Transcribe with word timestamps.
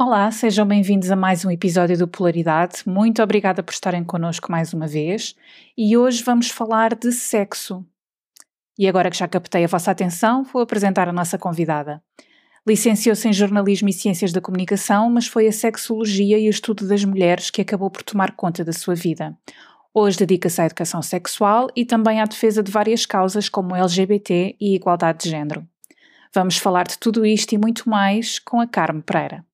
Olá, 0.00 0.30
sejam 0.30 0.64
bem-vindos 0.64 1.10
a 1.10 1.16
mais 1.16 1.44
um 1.44 1.50
episódio 1.50 1.98
do 1.98 2.06
Polaridade. 2.06 2.84
Muito 2.86 3.20
obrigada 3.20 3.64
por 3.64 3.72
estarem 3.72 4.04
connosco 4.04 4.48
mais 4.48 4.72
uma 4.72 4.86
vez. 4.86 5.34
E 5.76 5.96
hoje 5.96 6.22
vamos 6.22 6.50
falar 6.50 6.94
de 6.94 7.10
sexo. 7.10 7.84
E 8.78 8.86
agora 8.86 9.10
que 9.10 9.18
já 9.18 9.26
captei 9.26 9.64
a 9.64 9.66
vossa 9.66 9.90
atenção, 9.90 10.44
vou 10.44 10.62
apresentar 10.62 11.08
a 11.08 11.12
nossa 11.12 11.36
convidada. 11.36 12.00
Licenciou-se 12.64 13.26
em 13.26 13.32
Jornalismo 13.32 13.88
e 13.88 13.92
Ciências 13.92 14.30
da 14.30 14.40
Comunicação, 14.40 15.10
mas 15.10 15.26
foi 15.26 15.48
a 15.48 15.52
sexologia 15.52 16.38
e 16.38 16.46
o 16.46 16.50
estudo 16.50 16.86
das 16.86 17.04
mulheres 17.04 17.50
que 17.50 17.62
acabou 17.62 17.90
por 17.90 18.04
tomar 18.04 18.36
conta 18.36 18.64
da 18.64 18.72
sua 18.72 18.94
vida. 18.94 19.36
Hoje 19.92 20.16
dedica-se 20.16 20.60
à 20.60 20.66
educação 20.66 21.02
sexual 21.02 21.66
e 21.74 21.84
também 21.84 22.20
à 22.20 22.24
defesa 22.24 22.62
de 22.62 22.70
várias 22.70 23.04
causas 23.04 23.48
como 23.48 23.74
LGBT 23.74 24.54
e 24.60 24.76
igualdade 24.76 25.24
de 25.24 25.30
género. 25.30 25.66
Vamos 26.32 26.56
falar 26.56 26.86
de 26.86 26.96
tudo 26.96 27.26
isto 27.26 27.52
e 27.52 27.58
muito 27.58 27.90
mais 27.90 28.38
com 28.38 28.60
a 28.60 28.66
Carme 28.66 29.02
Pereira. 29.02 29.47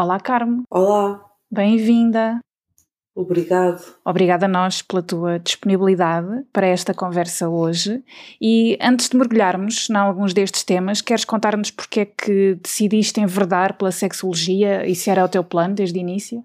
Olá, 0.00 0.20
Carmo. 0.20 0.62
Olá. 0.70 1.28
Bem-vinda. 1.50 2.38
Obrigado. 3.16 3.82
Obrigada 4.06 4.46
a 4.46 4.48
nós 4.48 4.80
pela 4.80 5.02
tua 5.02 5.40
disponibilidade 5.40 6.44
para 6.52 6.68
esta 6.68 6.94
conversa 6.94 7.48
hoje. 7.48 8.04
E 8.40 8.78
antes 8.80 9.08
de 9.08 9.16
mergulharmos 9.16 9.90
em 9.90 9.96
alguns 9.96 10.32
destes 10.32 10.62
temas, 10.62 11.00
queres 11.00 11.24
contar-nos 11.24 11.72
porque 11.72 11.98
é 11.98 12.04
que 12.04 12.54
decidiste 12.62 13.20
enverdar 13.20 13.76
pela 13.76 13.90
sexologia 13.90 14.86
e 14.86 14.94
se 14.94 15.10
era 15.10 15.24
o 15.24 15.28
teu 15.28 15.42
plano 15.42 15.74
desde 15.74 15.98
o 15.98 16.00
início? 16.00 16.44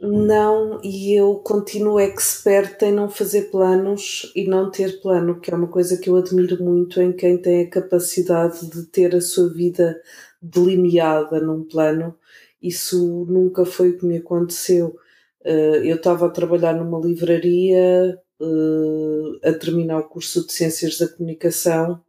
Não, 0.00 0.80
e 0.82 1.18
eu 1.18 1.36
continuo 1.36 1.98
expert 1.98 2.80
em 2.82 2.92
não 2.92 3.08
fazer 3.08 3.50
planos 3.50 4.30
e 4.36 4.46
não 4.46 4.70
ter 4.70 5.00
plano, 5.00 5.40
que 5.40 5.50
é 5.50 5.56
uma 5.56 5.68
coisa 5.68 5.96
que 5.96 6.10
eu 6.10 6.16
admiro 6.16 6.62
muito 6.62 7.00
em 7.00 7.12
quem 7.12 7.36
tem 7.36 7.62
a 7.62 7.70
capacidade 7.70 8.68
de 8.70 8.86
ter 8.86 9.14
a 9.16 9.20
sua 9.20 9.52
vida 9.52 10.00
delineada 10.44 11.40
num 11.40 11.64
plano. 11.64 12.16
Isso 12.62 13.26
nunca 13.28 13.64
foi 13.64 13.90
o 13.90 13.98
que 13.98 14.06
me 14.06 14.18
aconteceu 14.18 14.96
Uh, 15.44 15.76
eu 15.84 15.96
estava 15.96 16.26
a 16.26 16.30
trabalhar 16.30 16.72
numa 16.72 16.98
livraria, 16.98 18.18
uh, 18.40 19.46
a 19.46 19.52
terminar 19.52 19.98
o 19.98 20.08
curso 20.08 20.46
de 20.46 20.52
Ciências 20.54 20.96
da 20.96 21.06
Comunicação, 21.06 22.00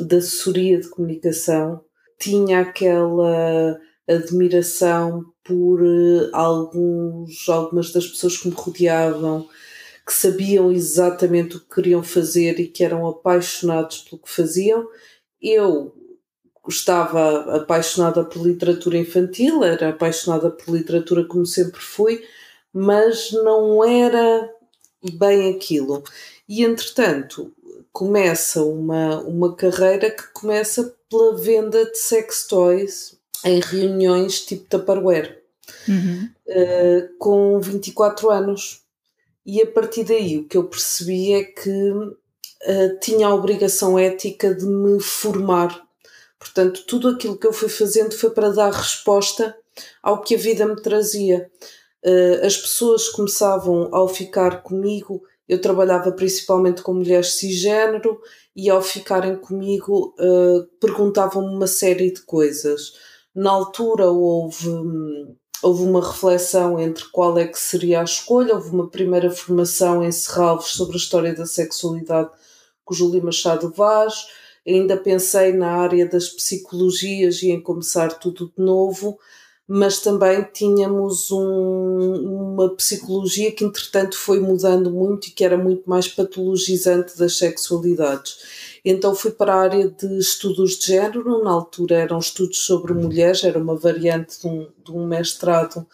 da 0.00 0.16
assessoria 0.16 0.80
de 0.80 0.88
comunicação, 0.88 1.84
tinha 2.18 2.60
aquela 2.60 3.78
admiração 4.08 5.24
por 5.44 5.80
uh, 5.82 6.30
alguns, 6.32 7.48
algumas 7.48 7.92
das 7.92 8.08
pessoas 8.08 8.36
que 8.36 8.48
me 8.48 8.54
rodeavam, 8.54 9.48
que 10.04 10.12
sabiam 10.12 10.72
exatamente 10.72 11.56
o 11.56 11.60
que 11.60 11.76
queriam 11.76 12.02
fazer 12.02 12.58
e 12.58 12.66
que 12.66 12.82
eram 12.82 13.06
apaixonados 13.06 13.98
pelo 13.98 14.20
que 14.20 14.30
faziam. 14.30 14.84
Eu 15.40 15.94
estava 16.68 17.56
apaixonada 17.56 18.24
por 18.24 18.46
literatura 18.46 18.98
infantil, 18.98 19.64
era 19.64 19.90
apaixonada 19.90 20.50
por 20.50 20.74
literatura 20.74 21.24
como 21.24 21.46
sempre 21.46 21.80
fui, 21.80 22.22
mas 22.72 23.32
não 23.32 23.84
era 23.84 24.50
bem 25.14 25.54
aquilo. 25.54 26.02
E 26.48 26.64
entretanto, 26.64 27.52
começa 27.92 28.62
uma, 28.62 29.20
uma 29.22 29.54
carreira 29.54 30.10
que 30.10 30.22
começa 30.32 30.94
pela 31.10 31.36
venda 31.36 31.84
de 31.90 31.98
sex 31.98 32.46
toys 32.46 33.18
em 33.44 33.60
reuniões 33.60 34.44
tipo 34.44 34.68
Tupperware, 34.68 35.42
uhum. 35.88 36.28
uh, 36.46 37.08
com 37.18 37.60
24 37.60 38.30
anos. 38.30 38.82
E 39.44 39.62
a 39.62 39.66
partir 39.66 40.04
daí 40.04 40.38
o 40.38 40.44
que 40.46 40.56
eu 40.56 40.64
percebi 40.64 41.32
é 41.32 41.44
que 41.44 41.90
uh, 41.92 42.98
tinha 43.00 43.28
a 43.28 43.34
obrigação 43.34 43.98
ética 43.98 44.54
de 44.54 44.66
me 44.66 45.00
formar. 45.00 45.87
Portanto, 46.48 46.84
tudo 46.86 47.08
aquilo 47.08 47.36
que 47.36 47.46
eu 47.46 47.52
fui 47.52 47.68
fazendo 47.68 48.14
foi 48.14 48.30
para 48.30 48.50
dar 48.50 48.72
resposta 48.72 49.54
ao 50.02 50.22
que 50.22 50.34
a 50.34 50.38
vida 50.38 50.66
me 50.66 50.80
trazia. 50.80 51.50
Uh, 52.04 52.46
as 52.46 52.56
pessoas 52.56 53.08
começavam 53.08 53.88
ao 53.92 54.08
ficar 54.08 54.62
comigo, 54.62 55.22
eu 55.48 55.60
trabalhava 55.60 56.10
principalmente 56.12 56.82
com 56.82 56.94
mulheres 56.94 57.34
cisgênero, 57.34 58.18
e 58.56 58.70
ao 58.70 58.82
ficarem 58.82 59.36
comigo 59.36 60.14
uh, 60.18 60.64
perguntavam-me 60.80 61.54
uma 61.54 61.66
série 61.66 62.12
de 62.12 62.22
coisas. 62.22 62.92
Na 63.34 63.50
altura 63.50 64.10
houve, 64.10 64.68
houve 65.62 65.82
uma 65.82 66.04
reflexão 66.04 66.80
entre 66.80 67.04
qual 67.12 67.38
é 67.38 67.46
que 67.46 67.58
seria 67.58 68.00
a 68.00 68.04
escolha, 68.04 68.54
houve 68.54 68.70
uma 68.70 68.88
primeira 68.88 69.30
formação 69.30 70.02
em 70.02 70.10
Serralves 70.10 70.68
sobre 70.68 70.94
a 70.94 70.98
história 70.98 71.34
da 71.34 71.46
sexualidade 71.46 72.30
com 72.84 72.94
Júlio 72.94 73.22
Machado 73.22 73.70
Vaz, 73.70 74.26
ainda 74.74 74.96
pensei 74.96 75.52
na 75.52 75.70
área 75.70 76.06
das 76.06 76.28
psicologias 76.28 77.42
e 77.42 77.50
em 77.50 77.60
começar 77.60 78.08
tudo 78.18 78.52
de 78.56 78.62
novo, 78.62 79.18
mas 79.66 80.00
também 80.00 80.46
tínhamos 80.50 81.30
um, 81.30 82.54
uma 82.54 82.74
psicologia 82.74 83.52
que 83.52 83.64
entretanto 83.64 84.16
foi 84.16 84.40
mudando 84.40 84.90
muito 84.90 85.28
e 85.28 85.30
que 85.30 85.44
era 85.44 85.58
muito 85.58 85.88
mais 85.88 86.08
patologizante 86.08 87.18
das 87.18 87.36
sexualidades. 87.36 88.38
Então 88.82 89.14
fui 89.14 89.30
para 89.30 89.54
a 89.54 89.60
área 89.60 89.88
de 89.88 90.18
estudos 90.18 90.78
de 90.78 90.86
género, 90.86 91.44
na 91.44 91.50
altura 91.50 91.96
eram 91.96 92.18
estudos 92.18 92.58
sobre 92.58 92.94
mulheres, 92.94 93.44
era 93.44 93.58
uma 93.58 93.76
variante 93.76 94.40
de 94.40 94.46
um, 94.46 94.68
de 94.82 94.92
um 94.92 95.06
mestrado 95.06 95.86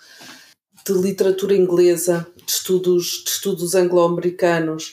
de 0.87 0.93
literatura 0.93 1.57
inglesa, 1.57 2.27
de 2.37 2.53
estudos, 2.53 3.25
de 3.25 3.31
estudos 3.31 3.75
anglo-americanos 3.75 4.93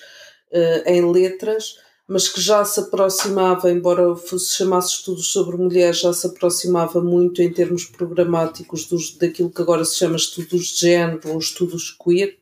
uh, 0.51 0.89
em 0.89 1.11
letras, 1.11 1.75
mas 2.11 2.27
que 2.27 2.41
já 2.41 2.65
se 2.65 2.77
aproximava, 2.77 3.71
embora 3.71 4.13
fosse 4.17 4.57
chamasse 4.57 4.95
estudos 4.95 5.31
sobre 5.31 5.55
mulheres, 5.55 6.01
já 6.01 6.11
se 6.11 6.27
aproximava 6.27 7.01
muito 7.01 7.41
em 7.41 7.49
termos 7.49 7.85
programáticos 7.85 8.83
dos, 8.83 9.15
daquilo 9.15 9.49
que 9.49 9.61
agora 9.61 9.85
se 9.85 9.95
chama 9.95 10.17
estudos 10.17 10.65
de 10.65 10.79
género 10.81 11.31
ou 11.31 11.39
estudos 11.39 11.89
queer. 11.89 12.37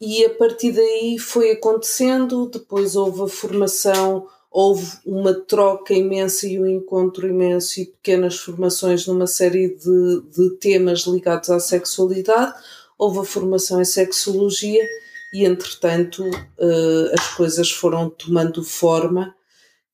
E 0.00 0.24
a 0.24 0.30
partir 0.30 0.70
daí 0.70 1.18
foi 1.18 1.50
acontecendo, 1.50 2.46
depois 2.46 2.94
houve 2.94 3.22
a 3.22 3.26
formação, 3.26 4.28
houve 4.48 4.86
uma 5.04 5.34
troca 5.34 5.92
imensa 5.92 6.46
e 6.46 6.60
um 6.60 6.66
encontro 6.68 7.26
imenso 7.26 7.80
e 7.80 7.86
pequenas 7.86 8.36
formações 8.36 9.08
numa 9.08 9.26
série 9.26 9.70
de, 9.74 10.22
de 10.30 10.50
temas 10.60 11.00
ligados 11.00 11.50
à 11.50 11.58
sexualidade, 11.58 12.54
houve 12.96 13.18
a 13.18 13.24
formação 13.24 13.80
em 13.80 13.84
sexologia 13.84 14.86
e 15.32 15.44
entretanto 15.44 16.24
uh, 16.28 17.14
as 17.18 17.34
coisas 17.34 17.70
foram 17.70 18.08
tomando 18.08 18.64
forma 18.64 19.34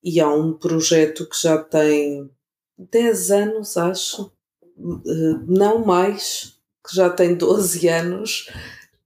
e 0.03 0.21
há 0.21 0.29
um 0.29 0.53
projeto 0.53 1.29
que 1.29 1.41
já 1.41 1.59
tem 1.59 2.31
10 2.79 3.31
anos, 3.31 3.77
acho, 3.77 4.31
uh, 4.77 5.45
não 5.47 5.85
mais, 5.85 6.55
que 6.87 6.95
já 6.95 7.09
tem 7.09 7.35
12 7.35 7.89
anos, 7.89 8.51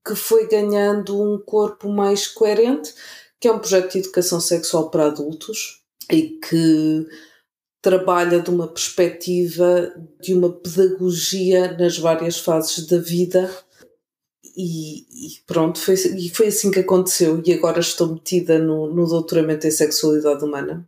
que 0.05 0.15
foi 0.15 0.47
ganhando 0.47 1.21
um 1.21 1.39
corpo 1.39 1.89
mais 1.89 2.27
coerente, 2.27 2.93
que 3.39 3.47
é 3.47 3.51
um 3.51 3.59
projeto 3.59 3.93
de 3.93 3.99
educação 3.99 4.39
sexual 4.39 4.89
para 4.89 5.05
adultos 5.05 5.81
e 6.11 6.39
que 6.39 7.07
trabalha 7.81 8.41
de 8.41 8.49
uma 8.49 8.67
perspectiva 8.67 9.93
de 10.19 10.33
uma 10.33 10.51
pedagogia 10.51 11.77
nas 11.77 11.97
várias 11.97 12.37
fases 12.37 12.85
da 12.87 12.97
vida 12.97 13.49
e, 14.55 14.99
e, 15.01 15.41
pronto, 15.45 15.79
foi, 15.79 15.95
e 15.95 16.29
foi 16.29 16.47
assim 16.47 16.71
que 16.71 16.79
aconteceu. 16.79 17.41
E 17.45 17.53
agora 17.53 17.79
estou 17.79 18.13
metida 18.13 18.59
no, 18.59 18.93
no 18.93 19.05
doutoramento 19.07 19.67
em 19.67 19.71
sexualidade 19.71 20.43
humana. 20.43 20.87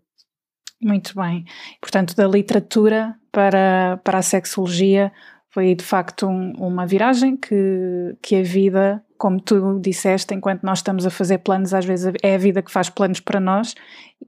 Muito 0.81 1.13
bem. 1.15 1.45
Portanto, 1.79 2.15
da 2.15 2.27
literatura 2.27 3.15
para, 3.31 3.99
para 4.03 4.17
a 4.17 4.23
sexologia 4.23 5.11
foi 5.49 5.75
de 5.75 5.83
facto 5.83 6.27
um, 6.27 6.53
uma 6.53 6.85
viragem 6.85 7.37
que, 7.37 8.15
que 8.21 8.37
a 8.37 8.43
vida 8.43 9.03
como 9.21 9.39
tu 9.39 9.79
disseste, 9.79 10.33
enquanto 10.33 10.63
nós 10.63 10.79
estamos 10.79 11.05
a 11.05 11.11
fazer 11.11 11.37
planos, 11.37 11.75
às 11.75 11.85
vezes 11.85 12.11
é 12.23 12.33
a 12.33 12.37
vida 12.39 12.59
que 12.59 12.71
faz 12.71 12.89
planos 12.89 13.19
para 13.19 13.39
nós 13.39 13.75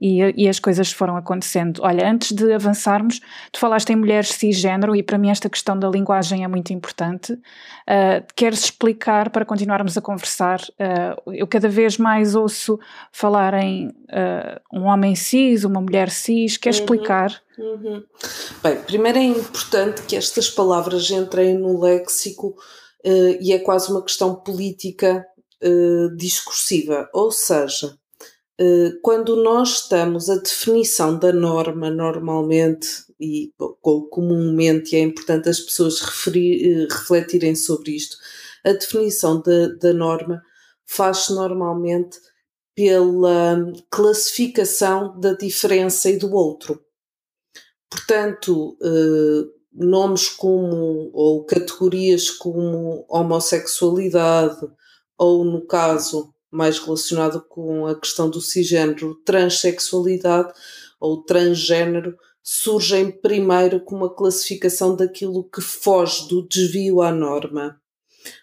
e, 0.00 0.20
e, 0.36 0.48
as 0.48 0.60
coisas 0.60 0.92
foram 0.92 1.16
acontecendo. 1.16 1.80
Olha, 1.82 2.08
antes 2.08 2.30
de 2.30 2.52
avançarmos, 2.52 3.18
tu 3.50 3.58
falaste 3.58 3.90
em 3.90 3.96
mulheres 3.96 4.28
cisgênero 4.28 4.94
e 4.94 5.02
para 5.02 5.18
mim 5.18 5.30
esta 5.30 5.50
questão 5.50 5.76
da 5.76 5.88
linguagem 5.88 6.44
é 6.44 6.48
muito 6.48 6.72
importante. 6.72 7.32
Uh, 7.32 8.24
queres 8.36 8.60
explicar 8.66 9.30
para 9.30 9.44
continuarmos 9.44 9.98
a 9.98 10.00
conversar? 10.00 10.60
Uh, 10.60 11.32
eu 11.32 11.46
cada 11.48 11.68
vez 11.68 11.98
mais 11.98 12.36
ouço 12.36 12.78
falar 13.10 13.52
em 13.54 13.88
uh, 13.88 14.60
um 14.72 14.84
homem 14.84 15.16
cis, 15.16 15.64
uma 15.64 15.80
mulher 15.80 16.08
cis. 16.08 16.56
Queres 16.56 16.78
uhum, 16.78 16.84
explicar? 16.84 17.42
Uhum. 17.58 18.00
Bem, 18.62 18.76
primeiro 18.76 19.18
é 19.18 19.24
importante 19.24 20.02
que 20.02 20.14
estas 20.14 20.48
palavras 20.48 21.10
entrem 21.10 21.58
no 21.58 21.80
léxico 21.80 22.54
uh, 23.06 23.38
e 23.40 23.52
é 23.52 23.58
quase 23.58 23.90
uma 23.90 24.02
questão 24.02 24.34
política 24.34 25.24
uh, 25.62 26.16
discursiva. 26.16 27.08
Ou 27.12 27.30
seja, 27.30 27.96
uh, 28.60 29.00
quando 29.02 29.36
nós 29.36 29.82
estamos, 29.82 30.28
a 30.30 30.36
definição 30.36 31.18
da 31.18 31.32
norma 31.32 31.90
normalmente 31.90 32.88
e 33.20 33.52
comumente 34.10 34.96
é 34.96 35.00
importante 35.00 35.48
as 35.48 35.60
pessoas 35.60 36.00
referir, 36.00 36.88
refletirem 36.90 37.54
sobre 37.54 37.92
isto, 37.92 38.16
a 38.64 38.72
definição 38.72 39.40
da, 39.40 39.68
da 39.68 39.92
norma 39.92 40.42
faz-se 40.86 41.32
normalmente 41.32 42.18
pela 42.74 43.72
classificação 43.90 45.18
da 45.18 45.32
diferença 45.32 46.10
e 46.10 46.18
do 46.18 46.32
outro. 46.34 46.84
Portanto, 47.88 48.76
eh, 48.82 49.44
nomes 49.74 50.28
como, 50.28 51.10
ou 51.12 51.44
categorias 51.44 52.30
como 52.30 53.04
homossexualidade, 53.08 54.68
ou 55.18 55.44
no 55.44 55.66
caso 55.66 56.32
mais 56.50 56.78
relacionado 56.78 57.44
com 57.48 57.86
a 57.86 57.98
questão 57.98 58.30
do 58.30 58.40
cisgênero, 58.40 59.16
transexualidade 59.24 60.52
ou 61.00 61.24
transgênero, 61.24 62.16
surgem 62.40 63.10
primeiro 63.10 63.80
com 63.80 63.96
uma 63.96 64.14
classificação 64.14 64.94
daquilo 64.94 65.48
que 65.50 65.60
foge 65.60 66.28
do 66.28 66.46
desvio 66.46 67.02
à 67.02 67.10
norma. 67.10 67.80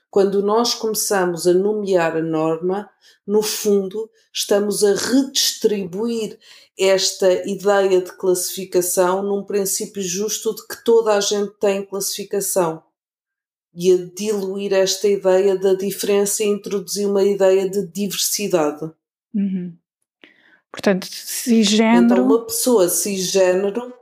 Quando 0.10 0.42
nós 0.42 0.74
começamos 0.74 1.48
a 1.48 1.54
nomear 1.54 2.18
a 2.18 2.22
norma, 2.22 2.90
no 3.26 3.42
fundo, 3.42 4.10
estamos 4.34 4.84
a 4.84 4.94
redistribuir 4.94 6.38
esta 6.84 7.32
ideia 7.48 8.02
de 8.02 8.12
classificação 8.18 9.22
num 9.22 9.44
princípio 9.44 10.02
justo 10.02 10.56
de 10.56 10.68
que 10.68 10.84
toda 10.84 11.16
a 11.16 11.20
gente 11.20 11.54
tem 11.60 11.86
classificação 11.86 12.82
e 13.74 13.94
a 13.94 13.98
diluir 14.16 14.74
esta 14.74 15.08
ideia 15.08 15.58
da 15.58 15.74
diferença 15.74 16.44
e 16.44 16.48
introduzir 16.48 17.08
uma 17.08 17.24
ideia 17.24 17.70
de 17.70 17.86
diversidade. 17.88 18.92
Uhum. 19.34 19.76
Portanto, 20.72 21.08
cisgênero. 21.10 22.06
Então, 22.06 22.26
uma 22.26 22.46
pessoa 22.46 22.90
cisgênero 22.90 23.94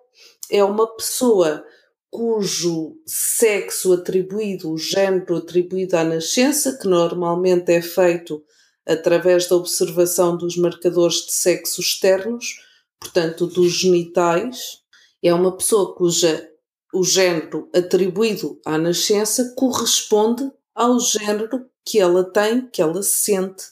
é 0.50 0.64
uma 0.64 0.88
pessoa 0.96 1.66
cujo 2.10 2.98
sexo 3.06 3.94
atribuído, 3.94 4.72
o 4.72 4.78
género 4.78 5.38
atribuído 5.38 5.96
à 5.98 6.04
nascença, 6.04 6.78
que 6.78 6.88
normalmente 6.88 7.72
é 7.72 7.82
feito 7.82 8.44
através 8.88 9.48
da 9.48 9.56
observação 9.56 10.36
dos 10.36 10.58
marcadores 10.58 11.26
de 11.26 11.34
sexo 11.34 11.82
externos, 11.82 12.69
portanto, 13.00 13.48
dos 13.48 13.72
genitais, 13.72 14.80
é 15.24 15.34
uma 15.34 15.56
pessoa 15.56 15.96
cuja 15.96 16.50
o 16.94 17.04
género 17.04 17.70
atribuído 17.74 18.60
à 18.66 18.78
nascença 18.78 19.54
corresponde 19.56 20.52
ao 20.74 21.00
género 21.00 21.70
que 21.86 22.00
ela 22.00 22.24
tem, 22.24 22.68
que 22.68 22.82
ela 22.82 23.04
sente 23.04 23.64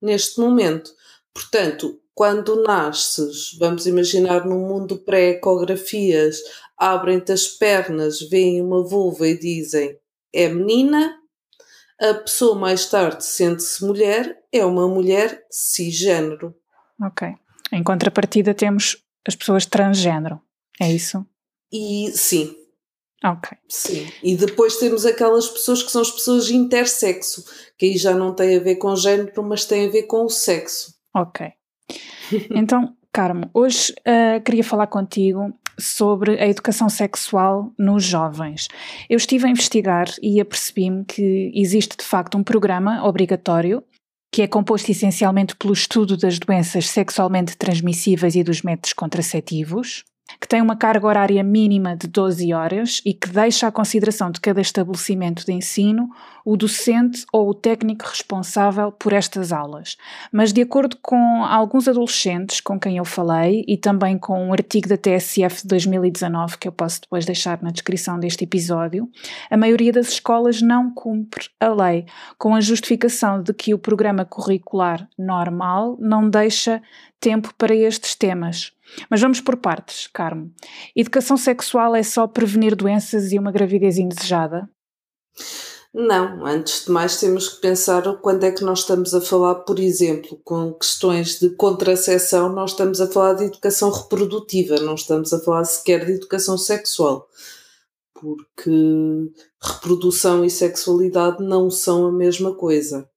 neste 0.00 0.40
momento. 0.40 0.92
Portanto, 1.32 2.00
quando 2.14 2.62
nasces, 2.62 3.56
vamos 3.58 3.86
imaginar 3.86 4.44
num 4.44 4.66
mundo 4.66 4.98
pré-ecografias, 4.98 6.38
abrem-te 6.76 7.30
as 7.32 7.46
pernas, 7.46 8.20
veem 8.20 8.60
uma 8.60 8.82
vulva 8.82 9.28
e 9.28 9.38
dizem 9.38 9.96
é 10.32 10.48
menina, 10.48 11.16
a 12.00 12.14
pessoa 12.14 12.54
mais 12.54 12.86
tarde 12.86 13.24
sente-se 13.24 13.84
mulher, 13.84 14.42
é 14.52 14.64
uma 14.64 14.86
mulher 14.88 15.44
cisgênero. 15.50 16.54
Ok. 17.00 17.34
Em 17.72 17.82
contrapartida 17.82 18.54
temos 18.54 18.96
as 19.26 19.36
pessoas 19.36 19.66
transgênero, 19.66 20.40
é 20.80 20.90
isso? 20.90 21.24
E 21.72 22.10
sim. 22.14 22.54
Ok. 23.24 23.58
Sim. 23.68 24.06
E 24.22 24.36
depois 24.36 24.76
temos 24.76 25.04
aquelas 25.04 25.48
pessoas 25.48 25.82
que 25.82 25.90
são 25.90 26.00
as 26.00 26.10
pessoas 26.10 26.50
intersexo, 26.50 27.44
que 27.76 27.86
aí 27.86 27.96
já 27.98 28.14
não 28.14 28.34
tem 28.34 28.56
a 28.56 28.60
ver 28.60 28.76
com 28.76 28.94
género, 28.94 29.42
mas 29.42 29.64
tem 29.64 29.86
a 29.86 29.90
ver 29.90 30.04
com 30.04 30.24
o 30.24 30.30
sexo. 30.30 30.94
Ok. 31.14 31.52
Então, 32.50 32.94
Carmo, 33.10 33.48
hoje 33.54 33.94
uh, 34.00 34.40
queria 34.44 34.62
falar 34.62 34.86
contigo 34.86 35.50
sobre 35.78 36.38
a 36.38 36.46
educação 36.46 36.88
sexual 36.88 37.72
nos 37.78 38.04
jovens. 38.04 38.68
Eu 39.08 39.16
estive 39.16 39.46
a 39.46 39.50
investigar 39.50 40.08
e 40.20 40.40
apercebi-me 40.40 41.04
que 41.04 41.50
existe 41.54 41.96
de 41.96 42.04
facto 42.04 42.36
um 42.36 42.44
programa 42.44 43.06
obrigatório 43.06 43.82
que 44.30 44.42
é 44.42 44.46
composto 44.46 44.90
essencialmente 44.90 45.56
pelo 45.56 45.72
estudo 45.72 46.16
das 46.16 46.38
doenças 46.38 46.88
sexualmente 46.88 47.56
transmissíveis 47.56 48.34
e 48.34 48.42
dos 48.44 48.62
métodos 48.62 48.92
contraceptivos, 48.92 50.04
que 50.40 50.46
tem 50.46 50.60
uma 50.60 50.76
carga 50.76 51.06
horária 51.06 51.42
mínima 51.42 51.96
de 51.96 52.06
12 52.06 52.52
horas 52.52 53.00
e 53.04 53.14
que 53.14 53.28
deixa 53.28 53.66
à 53.66 53.72
consideração 53.72 54.30
de 54.30 54.40
cada 54.40 54.60
estabelecimento 54.60 55.44
de 55.44 55.52
ensino 55.52 56.10
o 56.44 56.56
docente 56.56 57.26
ou 57.30 57.50
o 57.50 57.54
técnico 57.54 58.06
responsável 58.06 58.90
por 58.90 59.12
estas 59.12 59.52
aulas. 59.52 59.98
Mas, 60.32 60.50
de 60.50 60.62
acordo 60.62 60.96
com 61.02 61.44
alguns 61.44 61.86
adolescentes 61.86 62.60
com 62.60 62.80
quem 62.80 62.96
eu 62.96 63.04
falei 63.04 63.64
e 63.68 63.76
também 63.76 64.16
com 64.16 64.46
um 64.46 64.52
artigo 64.52 64.88
da 64.88 64.96
TSF 64.96 65.62
de 65.62 65.68
2019, 65.68 66.56
que 66.56 66.66
eu 66.66 66.72
posso 66.72 67.02
depois 67.02 67.26
deixar 67.26 67.62
na 67.62 67.70
descrição 67.70 68.18
deste 68.18 68.44
episódio, 68.44 69.10
a 69.50 69.58
maioria 69.58 69.92
das 69.92 70.08
escolas 70.08 70.62
não 70.62 70.90
cumpre 70.90 71.50
a 71.60 71.68
lei, 71.68 72.06
com 72.38 72.54
a 72.54 72.62
justificação 72.62 73.42
de 73.42 73.52
que 73.52 73.74
o 73.74 73.78
programa 73.78 74.24
curricular 74.24 75.06
normal 75.18 75.98
não 76.00 76.30
deixa 76.30 76.82
tempo 77.20 77.52
para 77.58 77.74
estes 77.74 78.14
temas. 78.14 78.72
Mas 79.10 79.20
vamos 79.20 79.40
por 79.40 79.56
partes, 79.56 80.06
Carmo. 80.06 80.52
Educação 80.94 81.36
sexual 81.36 81.94
é 81.94 82.02
só 82.02 82.26
prevenir 82.26 82.74
doenças 82.74 83.32
e 83.32 83.38
uma 83.38 83.52
gravidez 83.52 83.98
indesejada? 83.98 84.68
Não, 85.92 86.44
antes 86.46 86.84
de 86.84 86.90
mais 86.90 87.18
temos 87.18 87.48
que 87.48 87.60
pensar 87.60 88.02
quando 88.18 88.44
é 88.44 88.52
que 88.52 88.62
nós 88.62 88.80
estamos 88.80 89.14
a 89.14 89.20
falar, 89.20 89.56
por 89.56 89.80
exemplo, 89.80 90.38
com 90.44 90.74
questões 90.74 91.38
de 91.38 91.50
contracepção, 91.50 92.52
nós 92.52 92.72
estamos 92.72 93.00
a 93.00 93.08
falar 93.08 93.34
de 93.34 93.44
educação 93.44 93.90
reprodutiva, 93.90 94.76
não 94.80 94.94
estamos 94.94 95.32
a 95.32 95.40
falar 95.40 95.64
sequer 95.64 96.04
de 96.04 96.12
educação 96.12 96.58
sexual, 96.58 97.26
porque 98.14 98.70
reprodução 99.60 100.44
e 100.44 100.50
sexualidade 100.50 101.42
não 101.42 101.70
são 101.70 102.06
a 102.06 102.12
mesma 102.12 102.54
coisa. 102.54 103.08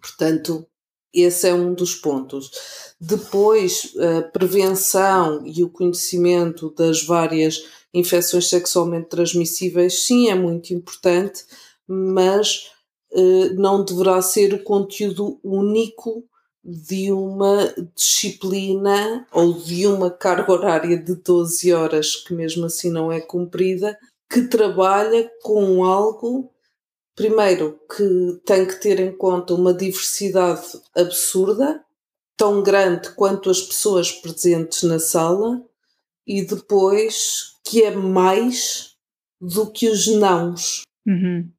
Portanto, 0.00 0.66
esse 1.14 1.48
é 1.48 1.54
um 1.54 1.74
dos 1.74 1.94
pontos. 1.94 2.50
Depois, 3.00 3.94
a 3.96 4.22
prevenção 4.22 5.42
e 5.46 5.64
o 5.64 5.70
conhecimento 5.70 6.70
das 6.76 7.02
várias 7.02 7.64
infecções 7.94 8.48
sexualmente 8.48 9.08
transmissíveis, 9.08 10.02
sim, 10.02 10.28
é 10.28 10.34
muito 10.34 10.74
importante, 10.74 11.44
mas 11.88 12.70
eh, 13.12 13.50
não 13.54 13.82
deverá 13.84 14.20
ser 14.20 14.52
o 14.52 14.62
conteúdo 14.62 15.40
único 15.42 16.24
de 16.62 17.10
uma 17.10 17.74
disciplina 17.96 19.26
ou 19.32 19.54
de 19.54 19.86
uma 19.86 20.10
carga 20.10 20.52
horária 20.52 20.96
de 20.96 21.14
12 21.14 21.72
horas, 21.72 22.16
que 22.16 22.34
mesmo 22.34 22.66
assim 22.66 22.90
não 22.90 23.10
é 23.10 23.20
cumprida, 23.20 23.98
que 24.30 24.42
trabalha 24.42 25.30
com 25.42 25.82
algo, 25.84 26.52
primeiro, 27.16 27.80
que 27.96 28.40
tem 28.44 28.66
que 28.66 28.80
ter 28.80 29.00
em 29.00 29.16
conta 29.16 29.54
uma 29.54 29.72
diversidade 29.72 30.78
absurda, 30.94 31.82
tão 32.40 32.62
grande 32.62 33.10
quanto 33.10 33.50
as 33.50 33.60
pessoas 33.60 34.10
presentes 34.10 34.82
na 34.84 34.98
sala 34.98 35.62
e 36.26 36.40
depois 36.40 37.56
que 37.62 37.82
é 37.82 37.90
mais 37.90 38.94
do 39.38 39.70
que 39.70 39.86
os 39.86 40.06
nãos 40.06 40.80
uhum. 41.06 41.50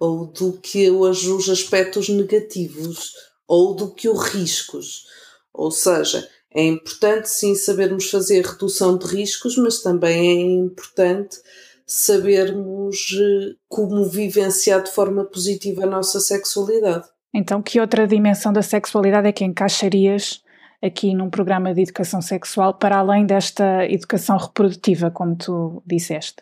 ou 0.00 0.26
do 0.26 0.54
que 0.54 0.90
os 0.90 1.50
aspectos 1.50 2.08
negativos 2.08 3.12
ou 3.46 3.74
do 3.74 3.90
que 3.92 4.08
os 4.08 4.18
riscos. 4.30 5.04
Ou 5.52 5.70
seja, 5.70 6.26
é 6.50 6.64
importante 6.64 7.28
sim 7.28 7.54
sabermos 7.54 8.08
fazer 8.08 8.46
redução 8.46 8.96
de 8.96 9.04
riscos, 9.04 9.58
mas 9.58 9.82
também 9.82 10.38
é 10.38 10.40
importante 10.40 11.38
sabermos 11.86 13.10
eh, 13.12 13.56
como 13.68 14.08
vivenciar 14.08 14.82
de 14.82 14.90
forma 14.90 15.26
positiva 15.26 15.82
a 15.82 15.86
nossa 15.86 16.18
sexualidade. 16.18 17.13
Então, 17.34 17.60
que 17.60 17.80
outra 17.80 18.06
dimensão 18.06 18.52
da 18.52 18.62
sexualidade 18.62 19.26
é 19.26 19.32
que 19.32 19.44
encaixarias 19.44 20.40
aqui 20.80 21.12
num 21.14 21.28
programa 21.28 21.74
de 21.74 21.82
educação 21.82 22.22
sexual 22.22 22.74
para 22.74 22.98
além 22.98 23.26
desta 23.26 23.84
educação 23.86 24.36
reprodutiva, 24.36 25.10
como 25.10 25.34
tu 25.34 25.82
disseste? 25.84 26.36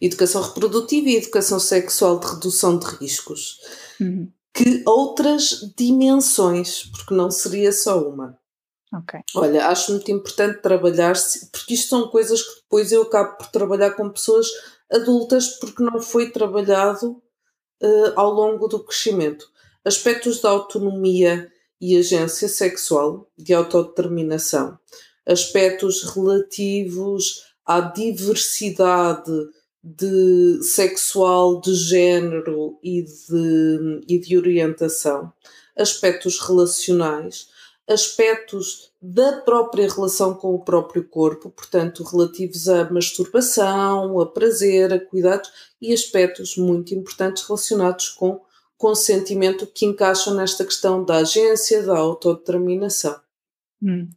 Educação 0.00 0.40
reprodutiva 0.40 1.10
e 1.10 1.16
educação 1.16 1.60
sexual 1.60 2.18
de 2.18 2.26
redução 2.28 2.78
de 2.78 2.86
riscos. 2.86 3.58
Uhum. 4.00 4.32
Que 4.54 4.82
outras 4.86 5.74
dimensões, 5.76 6.84
porque 6.84 7.12
não 7.12 7.30
seria 7.30 7.70
só 7.70 8.00
uma. 8.08 8.38
Okay. 9.02 9.20
Olha, 9.34 9.66
acho 9.66 9.92
muito 9.92 10.10
importante 10.10 10.62
trabalhar, 10.62 11.14
porque 11.52 11.74
isto 11.74 11.90
são 11.90 12.08
coisas 12.08 12.40
que 12.40 12.62
depois 12.62 12.90
eu 12.90 13.02
acabo 13.02 13.36
por 13.36 13.48
trabalhar 13.48 13.90
com 13.90 14.08
pessoas 14.08 14.46
adultas, 14.90 15.48
porque 15.58 15.82
não 15.82 16.00
foi 16.00 16.30
trabalhado 16.30 17.20
uh, 17.82 18.12
ao 18.14 18.30
longo 18.30 18.66
do 18.68 18.82
crescimento 18.82 19.46
aspectos 19.86 20.40
da 20.40 20.50
autonomia 20.50 21.48
e 21.80 21.96
agência 21.96 22.48
sexual, 22.48 23.30
de 23.38 23.54
autodeterminação, 23.54 24.76
aspectos 25.24 26.02
relativos 26.02 27.44
à 27.64 27.80
diversidade 27.80 29.30
de 29.84 30.58
sexual, 30.62 31.60
de 31.60 31.72
género 31.72 32.76
e 32.82 33.02
de, 33.02 34.00
e 34.08 34.18
de 34.18 34.36
orientação, 34.36 35.32
aspectos 35.78 36.40
relacionais, 36.40 37.46
aspectos 37.88 38.90
da 39.00 39.34
própria 39.42 39.88
relação 39.88 40.34
com 40.34 40.52
o 40.52 40.64
próprio 40.64 41.04
corpo, 41.04 41.48
portanto, 41.50 42.02
relativos 42.02 42.68
à 42.68 42.90
masturbação, 42.90 44.18
a 44.18 44.26
prazer, 44.26 44.92
a 44.92 44.98
cuidados 44.98 45.48
e 45.80 45.92
aspectos 45.92 46.56
muito 46.56 46.92
importantes 46.92 47.44
relacionados 47.44 48.08
com 48.08 48.44
consentimento 48.76 49.66
que 49.66 49.86
encaixam 49.86 50.34
nesta 50.34 50.64
questão 50.64 51.04
da 51.04 51.16
agência, 51.16 51.82
da 51.82 51.96
autodeterminação. 51.96 53.16
Hum. 53.82 54.08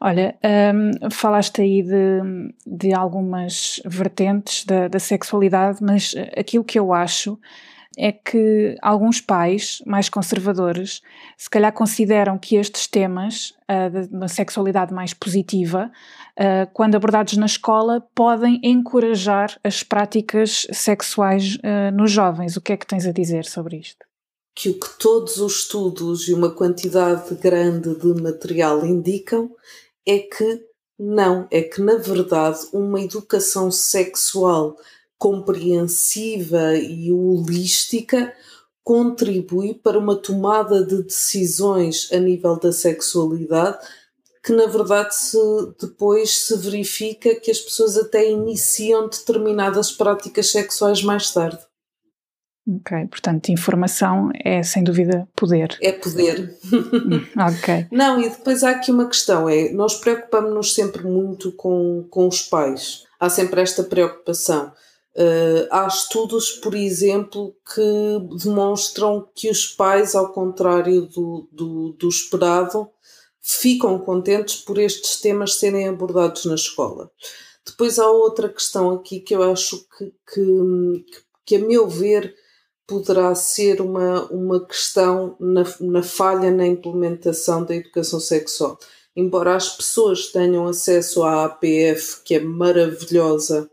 Olha, 0.00 0.36
um, 0.74 1.10
falaste 1.10 1.62
aí 1.62 1.82
de, 1.82 2.20
de 2.66 2.92
algumas 2.92 3.80
vertentes 3.84 4.64
da, 4.64 4.88
da 4.88 4.98
sexualidade, 4.98 5.78
mas 5.80 6.14
aquilo 6.36 6.64
que 6.64 6.78
eu 6.78 6.92
acho 6.92 7.38
é 7.96 8.12
que 8.12 8.76
alguns 8.82 9.20
pais 9.20 9.82
mais 9.86 10.08
conservadores 10.08 11.00
se 11.36 11.48
calhar 11.48 11.72
consideram 11.72 12.36
que 12.36 12.56
estes 12.56 12.86
temas 12.86 13.54
uh, 13.70 14.18
da 14.18 14.28
sexualidade 14.28 14.92
mais 14.92 15.14
positiva, 15.14 15.90
uh, 16.38 16.70
quando 16.74 16.94
abordados 16.94 17.36
na 17.38 17.46
escola, 17.46 18.06
podem 18.14 18.60
encorajar 18.62 19.58
as 19.64 19.82
práticas 19.82 20.66
sexuais 20.72 21.56
uh, 21.56 21.94
nos 21.96 22.10
jovens. 22.10 22.56
O 22.56 22.60
que 22.60 22.74
é 22.74 22.76
que 22.76 22.86
tens 22.86 23.06
a 23.06 23.12
dizer 23.12 23.46
sobre 23.46 23.78
isto? 23.78 24.04
Que 24.54 24.70
o 24.70 24.78
que 24.78 24.98
todos 24.98 25.38
os 25.38 25.60
estudos 25.60 26.28
e 26.28 26.34
uma 26.34 26.50
quantidade 26.50 27.34
grande 27.36 27.94
de 27.94 28.22
material 28.22 28.84
indicam 28.84 29.50
é 30.06 30.18
que 30.18 30.60
não, 30.98 31.46
é 31.50 31.62
que 31.62 31.80
na 31.80 31.96
verdade 31.96 32.58
uma 32.72 33.00
educação 33.00 33.70
sexual 33.70 34.76
compreensiva 35.18 36.76
e 36.76 37.12
holística 37.12 38.32
contribui 38.82 39.74
para 39.74 39.98
uma 39.98 40.16
tomada 40.16 40.84
de 40.84 41.02
decisões 41.02 42.08
a 42.12 42.18
nível 42.18 42.58
da 42.58 42.72
sexualidade 42.72 43.78
que 44.46 44.52
na 44.52 44.66
verdade 44.66 45.12
se, 45.12 45.36
depois 45.80 46.38
se 46.38 46.56
verifica 46.56 47.34
que 47.34 47.50
as 47.50 47.58
pessoas 47.58 47.96
até 47.96 48.30
iniciam 48.30 49.08
determinadas 49.08 49.90
práticas 49.90 50.52
sexuais 50.52 51.02
mais 51.02 51.32
tarde. 51.32 51.58
Ok, 52.68 53.06
portanto, 53.08 53.48
informação 53.48 54.30
é 54.44 54.62
sem 54.62 54.84
dúvida 54.84 55.28
poder. 55.34 55.76
É 55.80 55.90
poder. 55.90 56.56
ok. 57.36 57.86
Não, 57.90 58.20
e 58.20 58.28
depois 58.28 58.62
há 58.62 58.70
aqui 58.70 58.92
uma 58.92 59.08
questão: 59.08 59.48
é 59.48 59.70
nós 59.70 59.96
preocupamos-nos 59.96 60.74
sempre 60.74 61.04
muito 61.04 61.50
com, 61.52 62.06
com 62.08 62.28
os 62.28 62.42
pais. 62.42 63.04
Há 63.18 63.28
sempre 63.28 63.60
esta 63.60 63.82
preocupação. 63.82 64.72
Uh, 65.18 65.66
há 65.70 65.86
estudos, 65.86 66.52
por 66.52 66.74
exemplo, 66.74 67.56
que 67.74 68.44
demonstram 68.44 69.26
que 69.34 69.50
os 69.50 69.66
pais, 69.66 70.14
ao 70.14 70.30
contrário 70.30 71.06
do, 71.06 71.48
do, 71.50 71.92
do 71.92 72.08
esperado, 72.08 72.86
ficam 73.40 73.98
contentes 73.98 74.56
por 74.56 74.76
estes 74.76 75.18
temas 75.20 75.54
serem 75.54 75.88
abordados 75.88 76.44
na 76.44 76.54
escola. 76.54 77.10
Depois 77.64 77.98
há 77.98 78.10
outra 78.10 78.48
questão 78.50 78.90
aqui 78.90 79.20
que 79.20 79.34
eu 79.34 79.42
acho 79.42 79.86
que, 79.96 80.12
que, 80.34 81.04
que 81.46 81.56
a 81.56 81.58
meu 81.60 81.88
ver, 81.88 82.34
poderá 82.86 83.34
ser 83.34 83.80
uma, 83.80 84.24
uma 84.26 84.64
questão 84.64 85.34
na, 85.40 85.64
na 85.80 86.02
falha 86.02 86.50
na 86.50 86.66
implementação 86.66 87.64
da 87.64 87.74
educação 87.74 88.20
sexual. 88.20 88.78
Embora 89.14 89.56
as 89.56 89.74
pessoas 89.74 90.26
tenham 90.26 90.66
acesso 90.66 91.22
à 91.22 91.46
APF, 91.46 92.22
que 92.22 92.34
é 92.34 92.40
maravilhosa, 92.40 93.68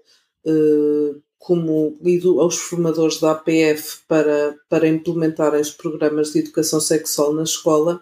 uh, 0.46 1.22
como 1.44 2.00
aos 2.40 2.58
formadores 2.58 3.20
da 3.20 3.32
APF 3.32 3.98
para, 4.08 4.58
para 4.70 4.88
implementarem 4.88 5.60
os 5.60 5.72
programas 5.72 6.32
de 6.32 6.40
educação 6.40 6.80
sexual 6.80 7.34
na 7.34 7.44
escola, 7.44 8.02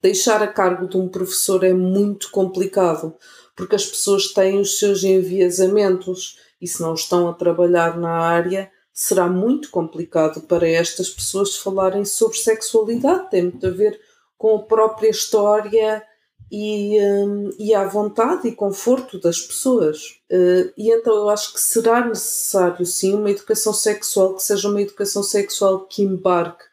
deixar 0.00 0.42
a 0.42 0.46
cargo 0.46 0.88
de 0.88 0.96
um 0.96 1.06
professor 1.06 1.62
é 1.62 1.74
muito 1.74 2.30
complicado, 2.30 3.14
porque 3.54 3.76
as 3.76 3.84
pessoas 3.84 4.28
têm 4.28 4.58
os 4.58 4.78
seus 4.78 5.04
enviesamentos 5.04 6.38
e 6.58 6.66
se 6.66 6.80
não 6.80 6.94
estão 6.94 7.28
a 7.28 7.34
trabalhar 7.34 7.98
na 7.98 8.12
área, 8.12 8.72
será 8.94 9.26
muito 9.28 9.68
complicado 9.68 10.40
para 10.40 10.66
estas 10.66 11.10
pessoas 11.10 11.56
falarem 11.56 12.06
sobre 12.06 12.38
sexualidade. 12.38 13.28
Tem 13.28 13.42
muito 13.42 13.66
a 13.66 13.70
ver 13.70 14.00
com 14.38 14.56
a 14.56 14.62
própria 14.62 15.10
história 15.10 16.02
e, 16.50 16.98
um, 17.00 17.50
e 17.58 17.72
à 17.74 17.86
vontade 17.86 18.48
e 18.48 18.52
conforto 18.52 19.18
das 19.20 19.40
pessoas. 19.40 20.20
Uh, 20.30 20.72
e 20.76 20.90
então 20.90 21.14
eu 21.14 21.28
acho 21.28 21.54
que 21.54 21.60
será 21.60 22.04
necessário 22.04 22.84
sim 22.84 23.14
uma 23.14 23.30
educação 23.30 23.72
sexual 23.72 24.34
que 24.34 24.42
seja 24.42 24.68
uma 24.68 24.82
educação 24.82 25.22
sexual 25.22 25.86
que 25.86 26.02
embarque 26.02 26.64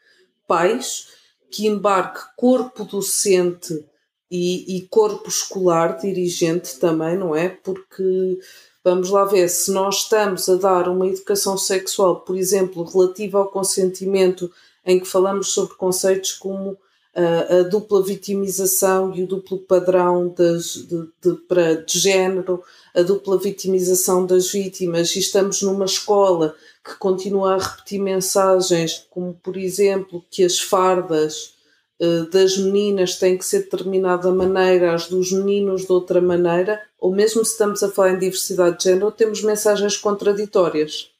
pais, 0.46 1.08
que 1.50 1.66
embarque 1.66 2.20
corpo 2.36 2.84
docente 2.84 3.84
e, 4.30 4.76
e 4.76 4.88
corpo 4.88 5.28
escolar, 5.28 5.98
dirigente 5.98 6.78
também, 6.78 7.16
não 7.16 7.34
é? 7.34 7.48
Porque 7.48 8.38
vamos 8.82 9.10
lá 9.10 9.24
ver, 9.24 9.48
se 9.48 9.70
nós 9.70 10.02
estamos 10.02 10.48
a 10.48 10.56
dar 10.56 10.88
uma 10.88 11.06
educação 11.06 11.56
sexual, 11.56 12.20
por 12.20 12.36
exemplo, 12.36 12.82
relativa 12.84 13.38
ao 13.38 13.50
consentimento, 13.50 14.50
em 14.84 14.98
que 14.98 15.06
falamos 15.06 15.52
sobre 15.52 15.74
conceitos 15.74 16.32
como 16.32 16.76
a, 17.14 17.62
dupla 17.62 18.02
vitimização 18.02 19.14
e 19.14 19.22
o 19.22 19.26
duplo 19.26 19.58
padrão 19.58 20.28
das, 20.28 20.74
de, 20.74 21.08
de, 21.22 21.34
para, 21.48 21.74
de 21.76 21.98
género, 21.98 22.62
a 22.94 23.02
dupla 23.02 23.38
vitimização 23.38 24.24
das 24.24 24.50
vítimas, 24.50 25.14
e 25.16 25.18
estamos 25.18 25.62
numa 25.62 25.84
escola 25.84 26.54
que 26.84 26.94
continua 26.96 27.54
a 27.54 27.58
repetir 27.58 28.00
mensagens 28.00 29.06
como, 29.10 29.34
por 29.34 29.56
exemplo, 29.56 30.24
que 30.30 30.44
as 30.44 30.58
fardas 30.58 31.54
uh, 32.00 32.28
das 32.30 32.56
meninas 32.56 33.18
têm 33.18 33.36
que 33.36 33.44
ser 33.44 33.64
de 33.64 33.70
determinada 33.70 34.30
maneira, 34.30 34.94
as 34.94 35.08
dos 35.08 35.32
meninos 35.32 35.84
de 35.84 35.92
outra 35.92 36.20
maneira, 36.20 36.80
ou 36.98 37.14
mesmo 37.14 37.44
se 37.44 37.52
estamos 37.52 37.82
a 37.82 37.90
falar 37.90 38.12
em 38.12 38.18
diversidade 38.18 38.78
de 38.78 38.84
género, 38.84 39.10
temos 39.10 39.42
mensagens 39.42 39.96
contraditórias. 39.96 41.10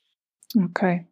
Ok. 0.57 1.05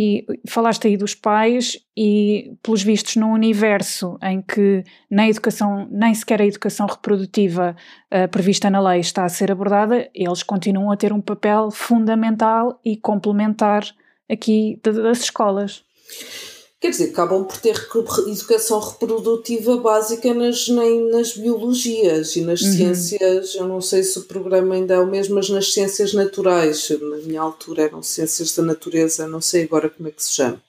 E 0.00 0.24
falaste 0.48 0.86
aí 0.86 0.96
dos 0.96 1.12
pais 1.12 1.76
e, 1.96 2.52
pelos 2.62 2.84
vistos, 2.84 3.16
num 3.16 3.32
universo 3.32 4.16
em 4.22 4.40
que 4.40 4.84
nem, 5.10 5.28
educação, 5.28 5.88
nem 5.90 6.14
sequer 6.14 6.40
a 6.40 6.46
educação 6.46 6.86
reprodutiva 6.86 7.74
uh, 8.14 8.28
prevista 8.28 8.70
na 8.70 8.80
lei 8.80 9.00
está 9.00 9.24
a 9.24 9.28
ser 9.28 9.50
abordada, 9.50 10.08
eles 10.14 10.44
continuam 10.44 10.92
a 10.92 10.96
ter 10.96 11.12
um 11.12 11.20
papel 11.20 11.72
fundamental 11.72 12.80
e 12.84 12.96
complementar 12.96 13.82
aqui 14.30 14.80
das 14.84 15.18
escolas. 15.18 15.82
Quer 16.80 16.90
dizer, 16.90 17.10
acabam 17.10 17.44
por 17.44 17.56
ter 17.56 17.74
educação 18.28 18.78
reprodutiva 18.78 19.76
básica 19.78 20.32
nas, 20.32 20.68
nem 20.68 21.10
nas 21.10 21.32
biologias 21.36 22.36
e 22.36 22.40
nas 22.42 22.62
uhum. 22.62 22.72
ciências, 22.72 23.54
eu 23.56 23.66
não 23.66 23.80
sei 23.80 24.04
se 24.04 24.16
o 24.20 24.22
programa 24.22 24.76
ainda 24.76 24.94
é 24.94 24.98
o 25.00 25.06
mesmo, 25.06 25.34
mas 25.34 25.48
nas 25.48 25.72
ciências 25.72 26.14
naturais, 26.14 26.88
na 27.00 27.16
minha 27.16 27.40
altura 27.40 27.82
eram 27.82 28.00
ciências 28.00 28.54
da 28.54 28.62
natureza, 28.62 29.26
não 29.26 29.40
sei 29.40 29.64
agora 29.64 29.90
como 29.90 30.08
é 30.08 30.12
que 30.12 30.22
se 30.22 30.30
chama. 30.30 30.62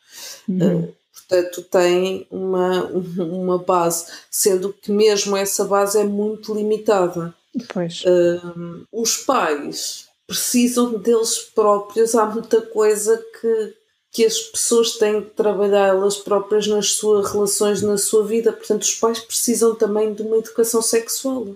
Uhum. 0.48 0.80
Uh, 0.80 0.96
portanto, 1.14 1.62
tem 1.70 2.26
uma, 2.32 2.86
uma 2.86 3.60
base, 3.60 4.08
sendo 4.32 4.74
que 4.74 4.92
mesmo 4.92 5.38
essa 5.38 5.64
base 5.64 6.00
é 6.00 6.04
muito 6.04 6.56
limitada. 6.56 7.36
Pois. 7.72 8.02
Uh, 8.02 8.84
os 8.92 9.18
pais 9.18 10.08
precisam 10.26 10.98
deles 10.98 11.38
próprios, 11.54 12.16
há 12.16 12.26
muita 12.26 12.62
coisa 12.62 13.24
que, 13.40 13.74
que 14.12 14.26
as 14.26 14.38
pessoas 14.40 14.98
têm 14.98 15.22
que 15.22 15.30
trabalhar 15.32 15.88
elas 15.88 16.18
próprias 16.18 16.68
nas 16.68 16.94
suas 16.94 17.32
relações, 17.32 17.82
na 17.82 17.98
sua 17.98 18.26
vida. 18.26 18.52
Portanto, 18.52 18.82
os 18.84 18.96
pais 18.96 19.20
precisam 19.20 19.76
também 19.76 20.14
de 20.14 20.24
uma 20.24 20.38
educação 20.38 20.82
sexual. 20.82 21.56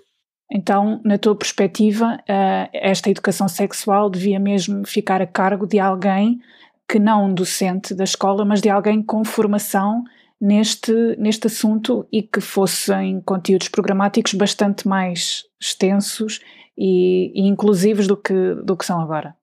Então, 0.52 1.02
na 1.04 1.18
tua 1.18 1.36
perspectiva, 1.36 2.20
eh, 2.28 2.70
esta 2.74 3.10
educação 3.10 3.48
sexual 3.48 4.10
devia 4.10 4.40
mesmo 4.40 4.86
ficar 4.86 5.22
a 5.22 5.26
cargo 5.26 5.66
de 5.66 5.80
alguém 5.80 6.40
que 6.88 7.00
não 7.00 7.26
um 7.26 7.34
docente 7.34 7.96
da 7.96 8.04
escola, 8.04 8.46
mas 8.46 8.62
de 8.62 8.70
alguém 8.70 9.02
com 9.02 9.26
formação 9.26 10.04
neste, 10.40 10.92
neste 11.18 11.48
assunto 11.48 12.06
e 12.12 12.22
que 12.22 12.40
fossem 12.40 13.20
conteúdos 13.22 13.68
programáticos 13.68 14.34
bastante 14.34 14.88
mais 14.88 15.46
extensos 15.60 16.40
e, 16.78 17.32
e 17.34 17.48
inclusivos 17.48 18.06
do 18.06 18.18
que, 18.18 18.56
do 18.64 18.78
que 18.78 18.86
são 18.86 19.00
agora. 19.02 19.36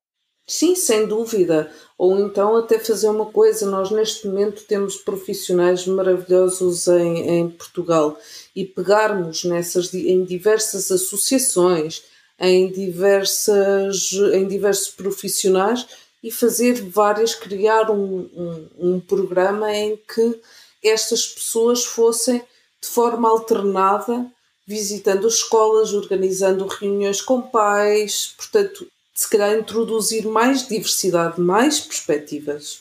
Sim, 0.51 0.75
sem 0.75 1.07
dúvida. 1.07 1.71
Ou 1.97 2.19
então 2.19 2.57
até 2.57 2.77
fazer 2.77 3.09
uma 3.09 3.27
coisa, 3.27 3.71
nós 3.71 3.93
neste 3.93 4.27
momento 4.27 4.65
temos 4.65 4.97
profissionais 4.97 5.87
maravilhosos 5.87 6.89
em, 6.89 7.39
em 7.39 7.49
Portugal. 7.49 8.19
E 8.55 8.65
pegarmos 8.65 9.45
nessas 9.45 9.95
em 9.95 10.25
diversas 10.25 10.91
associações, 10.91 12.03
em 12.37 12.69
diversas 12.69 14.11
em 14.35 14.49
diversos 14.49 14.89
profissionais 14.89 15.87
e 16.21 16.33
fazer 16.33 16.83
várias, 16.83 17.33
criar 17.33 17.89
um, 17.89 18.29
um, 18.35 18.69
um 18.77 19.01
programa 19.01 19.73
em 19.73 19.97
que 19.97 20.41
estas 20.83 21.29
pessoas 21.29 21.85
fossem 21.85 22.43
de 22.83 22.89
forma 22.89 23.31
alternada 23.31 24.27
visitando 24.67 25.29
escolas, 25.29 25.95
organizando 25.95 26.67
reuniões 26.67 27.21
com 27.21 27.41
pais, 27.41 28.35
portanto, 28.37 28.89
se 29.21 29.29
calhar 29.29 29.55
introduzir 29.55 30.27
mais 30.27 30.67
diversidade, 30.67 31.39
mais 31.39 31.79
perspectivas. 31.79 32.81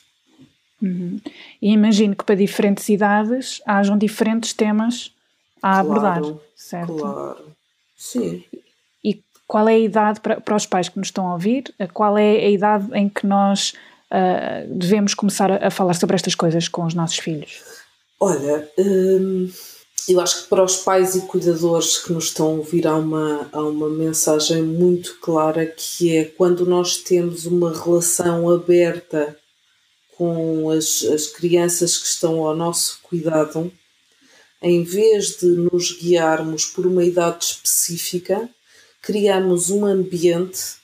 Uhum. 0.81 1.19
E 1.61 1.73
imagino 1.73 2.15
que 2.15 2.23
para 2.23 2.35
diferentes 2.35 2.87
idades 2.87 3.61
hajam 3.65 3.97
diferentes 3.97 4.53
temas 4.53 5.13
a 5.61 5.83
claro, 5.83 5.91
abordar, 5.91 6.39
certo? 6.55 6.95
Claro, 6.95 7.45
sim. 7.93 8.41
E 9.03 9.21
qual 9.45 9.67
é 9.67 9.73
a 9.73 9.79
idade 9.79 10.21
para, 10.21 10.39
para 10.39 10.55
os 10.55 10.65
pais 10.65 10.87
que 10.87 10.97
nos 10.97 11.09
estão 11.09 11.27
a 11.27 11.33
ouvir? 11.33 11.75
Qual 11.93 12.17
é 12.17 12.37
a 12.37 12.49
idade 12.49 12.87
em 12.93 13.09
que 13.09 13.27
nós 13.27 13.73
uh, 14.09 14.73
devemos 14.73 15.13
começar 15.13 15.51
a, 15.51 15.67
a, 15.67 15.69
falar 15.69 15.93
sobre 15.93 16.15
estas 16.15 16.35
coisas 16.35 16.69
com 16.69 16.85
os 16.85 16.93
nossos 16.93 17.19
filhos? 17.19 17.61
Olha, 18.17 18.65
hum, 18.77 19.51
eu 20.07 20.19
acho 20.19 20.43
que 20.43 20.49
para 20.49 20.63
os 20.63 20.77
pais 20.77 21.15
e 21.15 21.21
cuidadores 21.21 21.97
que 21.97 22.13
nos 22.13 22.25
estão 22.25 22.47
a 22.47 22.57
ouvir 22.57 22.87
há 22.87 22.95
uma, 22.95 23.49
há 23.51 23.61
uma 23.61 23.89
mensagem 23.89 24.61
muito 24.63 25.19
clara 25.19 25.65
que 25.65 26.15
é 26.15 26.25
quando 26.25 26.65
nós 26.65 26.97
temos 26.97 27.45
uma 27.45 27.71
relação 27.71 28.49
aberta 28.49 29.37
com 30.17 30.69
as, 30.69 31.03
as 31.03 31.27
crianças 31.27 31.97
que 31.97 32.07
estão 32.07 32.45
ao 32.45 32.55
nosso 32.55 32.99
cuidado, 33.03 33.71
em 34.61 34.83
vez 34.83 35.37
de 35.37 35.45
nos 35.45 35.97
guiarmos 35.97 36.65
por 36.65 36.85
uma 36.85 37.05
idade 37.05 37.45
específica, 37.45 38.49
criamos 39.01 39.69
um 39.69 39.85
ambiente 39.85 40.75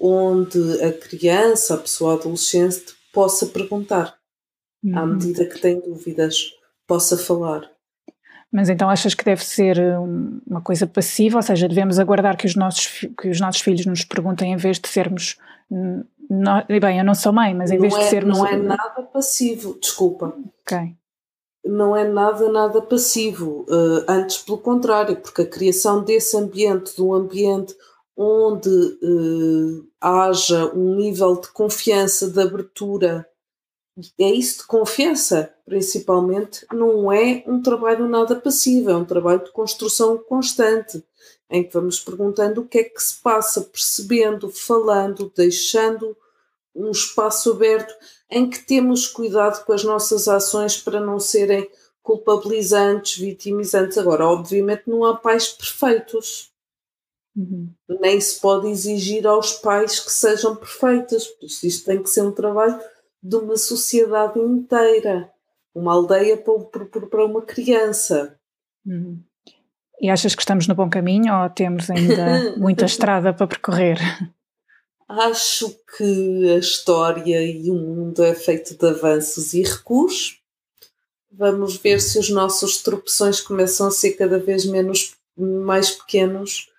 onde 0.00 0.82
a 0.82 0.92
criança, 0.92 1.74
a 1.74 1.78
pessoa 1.78 2.14
adolescente, 2.14 2.94
possa 3.12 3.46
perguntar, 3.46 4.18
uhum. 4.82 4.98
à 4.98 5.06
medida 5.06 5.46
que 5.46 5.60
tem 5.60 5.80
dúvidas, 5.80 6.50
possa 6.86 7.16
falar. 7.16 7.75
Mas 8.52 8.68
então 8.68 8.88
achas 8.88 9.14
que 9.14 9.24
deve 9.24 9.44
ser 9.44 9.78
uma 10.46 10.60
coisa 10.60 10.86
passiva, 10.86 11.38
ou 11.38 11.42
seja, 11.42 11.68
devemos 11.68 11.98
aguardar 11.98 12.36
que 12.36 12.46
os 12.46 12.54
nossos, 12.54 13.06
que 13.20 13.28
os 13.28 13.40
nossos 13.40 13.60
filhos 13.60 13.84
nos 13.86 14.04
perguntem 14.04 14.52
em 14.52 14.56
vez 14.56 14.78
de 14.78 14.88
sermos. 14.88 15.36
No, 15.68 16.64
bem, 16.80 16.98
eu 16.98 17.04
não 17.04 17.14
sou 17.14 17.32
mãe, 17.32 17.54
mas 17.54 17.70
em 17.70 17.78
vez 17.78 17.94
é, 17.94 17.98
de 17.98 18.04
sermos. 18.04 18.38
Não 18.38 18.46
é 18.46 18.56
nada 18.56 19.02
passivo, 19.02 19.78
desculpa. 19.80 20.34
Ok. 20.62 20.94
Não 21.64 21.96
é 21.96 22.04
nada, 22.08 22.48
nada 22.48 22.80
passivo. 22.80 23.66
Uh, 23.68 24.04
antes, 24.08 24.38
pelo 24.38 24.58
contrário, 24.58 25.16
porque 25.16 25.42
a 25.42 25.46
criação 25.46 26.04
desse 26.04 26.36
ambiente, 26.36 26.94
de 26.94 27.02
um 27.02 27.12
ambiente 27.12 27.74
onde 28.16 28.68
uh, 28.68 29.86
haja 30.00 30.72
um 30.72 30.94
nível 30.94 31.40
de 31.40 31.48
confiança, 31.48 32.30
de 32.30 32.40
abertura, 32.40 33.28
é 34.18 34.30
isso 34.30 34.58
de 34.62 34.66
confiança, 34.66 35.52
principalmente, 35.66 36.64
não 36.72 37.12
é 37.12 37.42
um 37.46 37.60
trabalho 37.60 38.08
nada 38.08 38.36
passivo, 38.36 38.90
é 38.90 38.96
um 38.96 39.04
trabalho 39.04 39.44
de 39.44 39.50
construção 39.50 40.16
constante, 40.16 41.04
em 41.50 41.64
que 41.64 41.74
vamos 41.74 41.98
perguntando 41.98 42.60
o 42.60 42.66
que 42.66 42.78
é 42.78 42.84
que 42.84 43.02
se 43.02 43.20
passa, 43.20 43.60
percebendo, 43.60 44.48
falando, 44.48 45.30
deixando 45.36 46.16
um 46.74 46.90
espaço 46.90 47.50
aberto 47.50 47.92
em 48.30 48.48
que 48.48 48.64
temos 48.64 49.08
cuidado 49.08 49.64
com 49.64 49.72
as 49.72 49.82
nossas 49.82 50.28
ações 50.28 50.76
para 50.76 51.00
não 51.00 51.18
serem 51.18 51.68
culpabilizantes, 52.02 53.18
vitimizantes. 53.18 53.98
Agora, 53.98 54.26
obviamente, 54.26 54.84
não 54.86 55.04
há 55.04 55.16
pais 55.16 55.48
perfeitos. 55.48 56.52
Uhum. 57.34 57.70
Nem 58.00 58.20
se 58.20 58.40
pode 58.40 58.68
exigir 58.68 59.26
aos 59.26 59.52
pais 59.54 59.98
que 60.00 60.10
sejam 60.10 60.54
perfeitos, 60.54 61.26
por 61.26 61.46
isso 61.46 61.66
isto 61.66 61.84
tem 61.84 62.02
que 62.02 62.08
ser 62.08 62.22
um 62.22 62.32
trabalho 62.32 62.80
de 63.22 63.36
uma 63.36 63.56
sociedade 63.56 64.38
inteira, 64.38 65.30
uma 65.76 65.92
aldeia 65.92 66.38
para 66.38 67.26
uma 67.26 67.42
criança. 67.42 68.40
Uhum. 68.84 69.22
E 70.00 70.08
achas 70.08 70.34
que 70.34 70.40
estamos 70.40 70.66
no 70.66 70.74
bom 70.74 70.88
caminho 70.88 71.34
ou 71.34 71.50
temos 71.50 71.90
ainda 71.90 72.56
muita 72.56 72.86
estrada 72.86 73.34
para 73.34 73.46
percorrer? 73.46 73.98
Acho 75.06 75.76
que 75.96 76.50
a 76.50 76.58
história 76.58 77.44
e 77.44 77.70
o 77.70 77.74
mundo 77.74 78.24
é 78.24 78.34
feito 78.34 78.76
de 78.76 78.86
avanços 78.86 79.52
e 79.52 79.62
recuos. 79.62 80.40
Vamos 81.30 81.76
ver 81.76 82.00
se 82.00 82.18
os 82.18 82.30
nossos 82.30 82.82
tropeções 82.82 83.40
começam 83.40 83.86
a 83.86 83.90
ser 83.90 84.12
cada 84.12 84.38
vez 84.38 84.64
menos 84.64 85.14
mais 85.36 85.90
pequenos 85.90 86.70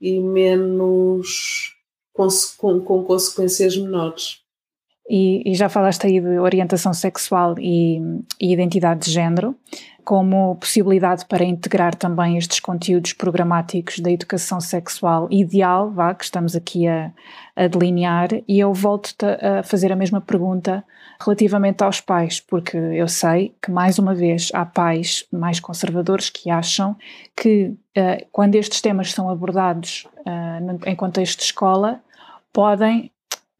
e 0.00 0.20
menos 0.20 1.76
com, 2.12 2.28
com, 2.56 2.80
com 2.80 3.04
consequências 3.04 3.76
menores. 3.76 4.43
E, 5.08 5.50
e, 5.50 5.54
já 5.54 5.68
falaste 5.68 6.06
aí 6.06 6.18
de 6.18 6.38
orientação 6.38 6.94
sexual 6.94 7.56
e, 7.58 8.00
e, 8.40 8.52
identidade 8.52 9.04
de 9.04 9.10
género, 9.10 9.54
como 10.02 10.56
possibilidade 10.56 11.26
para 11.26 11.44
integrar 11.44 11.94
também 11.94 12.38
estes 12.38 12.58
conteúdos 12.58 13.12
programáticos 13.12 13.98
da 13.98 14.10
educação 14.10 14.60
sexual 14.62 15.28
ideal, 15.30 15.90
vá, 15.90 16.14
que 16.14 16.24
estamos 16.24 16.56
aqui 16.56 16.86
a, 16.88 17.12
a 17.54 17.66
delinear, 17.66 18.28
e 18.48 18.58
eu 18.58 18.72
volto-te 18.72 19.26
a 19.26 19.62
fazer 19.62 19.92
a 19.92 19.96
mesma 19.96 20.22
pergunta 20.22 20.82
relativamente 21.20 21.82
aos 21.82 22.00
pais, 22.00 22.40
porque 22.40 22.76
eu 22.76 23.08
sei 23.08 23.54
que, 23.62 23.70
mais 23.70 23.98
uma 23.98 24.14
vez, 24.14 24.50
há 24.54 24.64
pais 24.64 25.26
mais 25.30 25.60
conservadores 25.60 26.30
que 26.30 26.50
acham 26.50 26.96
que 27.36 27.74
uh, 27.96 28.26
quando 28.32 28.54
estes 28.56 28.80
temas 28.80 29.12
são 29.12 29.28
abordados 29.28 30.06
uh, 30.20 30.88
em 30.88 30.96
contexto 30.96 31.38
de 31.38 31.44
escola, 31.44 32.00
podem 32.52 33.10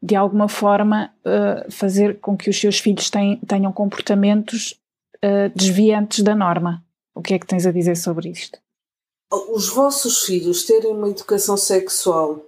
de 0.05 0.15
alguma 0.15 0.47
forma 0.47 1.11
uh, 1.25 1.71
fazer 1.71 2.19
com 2.19 2.37
que 2.37 2.47
os 2.47 2.59
seus 2.59 2.77
filhos 2.77 3.09
tenham 3.09 3.73
comportamentos 3.73 4.79
uh, 5.17 5.49
desviantes 5.55 6.23
da 6.23 6.35
norma. 6.35 6.85
O 7.15 7.23
que 7.23 7.33
é 7.33 7.39
que 7.39 7.47
tens 7.47 7.65
a 7.65 7.71
dizer 7.71 7.97
sobre 7.97 8.29
isto? 8.29 8.59
Os 9.31 9.67
vossos 9.69 10.23
filhos 10.23 10.63
terem 10.63 10.91
uma 10.91 11.09
educação 11.09 11.57
sexual, 11.57 12.39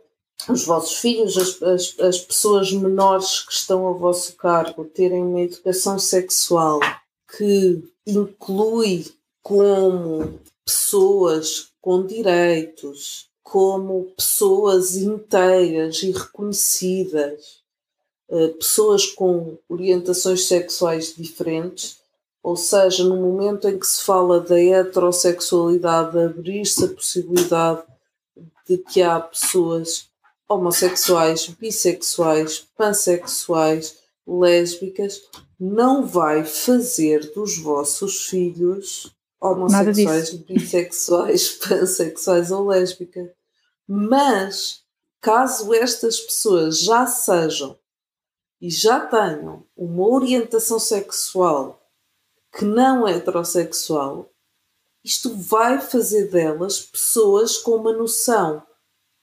os 0.47 0.65
vossos 0.65 0.99
filhos, 0.99 1.35
as, 1.35 1.61
as, 1.63 1.99
as 1.99 2.19
pessoas 2.19 2.71
menores 2.71 3.43
que 3.43 3.53
estão 3.53 3.87
a 3.87 3.93
vosso 3.93 4.35
cargo, 4.35 4.85
terem 4.85 5.23
uma 5.23 5.41
educação 5.41 5.97
sexual 5.97 6.79
que 7.35 7.83
inclui 8.05 9.05
como 9.41 10.39
pessoas 10.63 11.69
com 11.81 12.05
direitos, 12.05 13.26
como 13.49 14.11
pessoas 14.17 14.97
inteiras 14.97 16.03
e 16.03 16.11
reconhecidas, 16.11 17.61
eh, 18.29 18.49
pessoas 18.49 19.05
com 19.05 19.57
orientações 19.69 20.47
sexuais 20.47 21.15
diferentes, 21.15 21.97
ou 22.43 22.57
seja, 22.57 23.05
no 23.05 23.15
momento 23.15 23.69
em 23.69 23.79
que 23.79 23.87
se 23.87 24.03
fala 24.03 24.41
da 24.41 24.61
heterossexualidade, 24.61 26.19
abrir-se 26.19 26.83
a 26.83 26.89
possibilidade 26.89 27.83
de 28.67 28.79
que 28.79 29.01
há 29.01 29.17
pessoas 29.17 30.09
homossexuais, 30.49 31.47
bissexuais, 31.47 32.67
pansexuais, 32.77 33.95
lésbicas, 34.27 35.21
não 35.57 36.05
vai 36.05 36.43
fazer 36.43 37.31
dos 37.33 37.57
vossos 37.57 38.25
filhos 38.25 39.15
homossexuais, 39.39 40.33
bissexuais, 40.33 41.49
pansexuais 41.67 42.51
ou 42.51 42.67
lésbicas. 42.67 43.29
Mas, 43.87 44.83
caso 45.21 45.73
estas 45.73 46.19
pessoas 46.19 46.79
já 46.79 47.05
sejam 47.05 47.77
e 48.59 48.69
já 48.69 48.99
tenham 48.99 49.63
uma 49.75 50.07
orientação 50.07 50.79
sexual 50.79 51.81
que 52.57 52.65
não 52.65 53.07
é 53.07 53.15
heterossexual, 53.15 54.31
isto 55.03 55.33
vai 55.35 55.79
fazer 55.79 56.29
delas 56.29 56.81
pessoas 56.81 57.57
com 57.57 57.75
uma 57.75 57.93
noção 57.93 58.63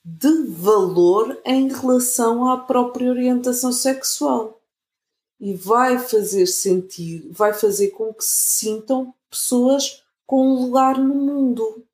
de 0.03 0.47
valor 0.47 1.39
em 1.43 1.67
relação 1.67 2.49
à 2.49 2.57
própria 2.57 3.09
orientação 3.09 3.71
sexual 3.71 4.61
e 5.39 5.53
vai 5.53 5.99
fazer 5.99 6.47
sentir, 6.47 7.27
vai 7.31 7.53
fazer 7.53 7.89
com 7.89 8.13
que 8.13 8.23
se 8.23 8.65
sintam 8.65 9.13
pessoas 9.29 10.04
com 10.25 10.47
um 10.47 10.65
lugar 10.65 10.97
no 10.97 11.15
mundo. 11.15 11.85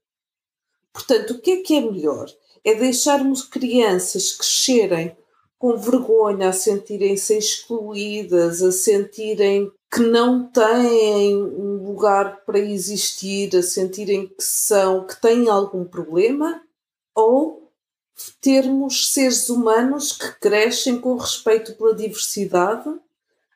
Portanto, 0.94 1.32
o 1.32 1.42
que 1.42 1.52
é 1.52 1.58
que 1.58 1.76
é 1.76 1.82
melhor? 1.82 2.30
é 2.64 2.76
deixarmos 2.76 3.44
crianças 3.44 4.32
crescerem 4.32 5.16
com 5.58 5.78
vergonha, 5.78 6.50
a 6.50 6.54
sentirem-se 6.54 7.38
excluídas, 7.38 8.64
a 8.64 8.72
sentirem 8.72 9.72
que 9.92 10.02
não 10.02 10.48
têm 10.48 11.38
um 11.38 11.84
lugar 11.86 12.44
para 12.46 12.58
existir, 12.58 13.56
a 13.56 13.62
sentirem 13.62 14.28
que 14.28 14.44
são, 14.44 15.06
que 15.06 15.20
têm 15.22 15.50
algum 15.50 15.86
problema, 15.86 16.64
ou 17.14 17.72
termos 18.40 19.12
seres 19.14 19.50
humanos 19.50 20.14
que 20.14 20.32
crescem 20.40 21.00
com 21.00 21.16
respeito 21.16 21.76
pela 21.76 21.96
diversidade, 21.96 22.90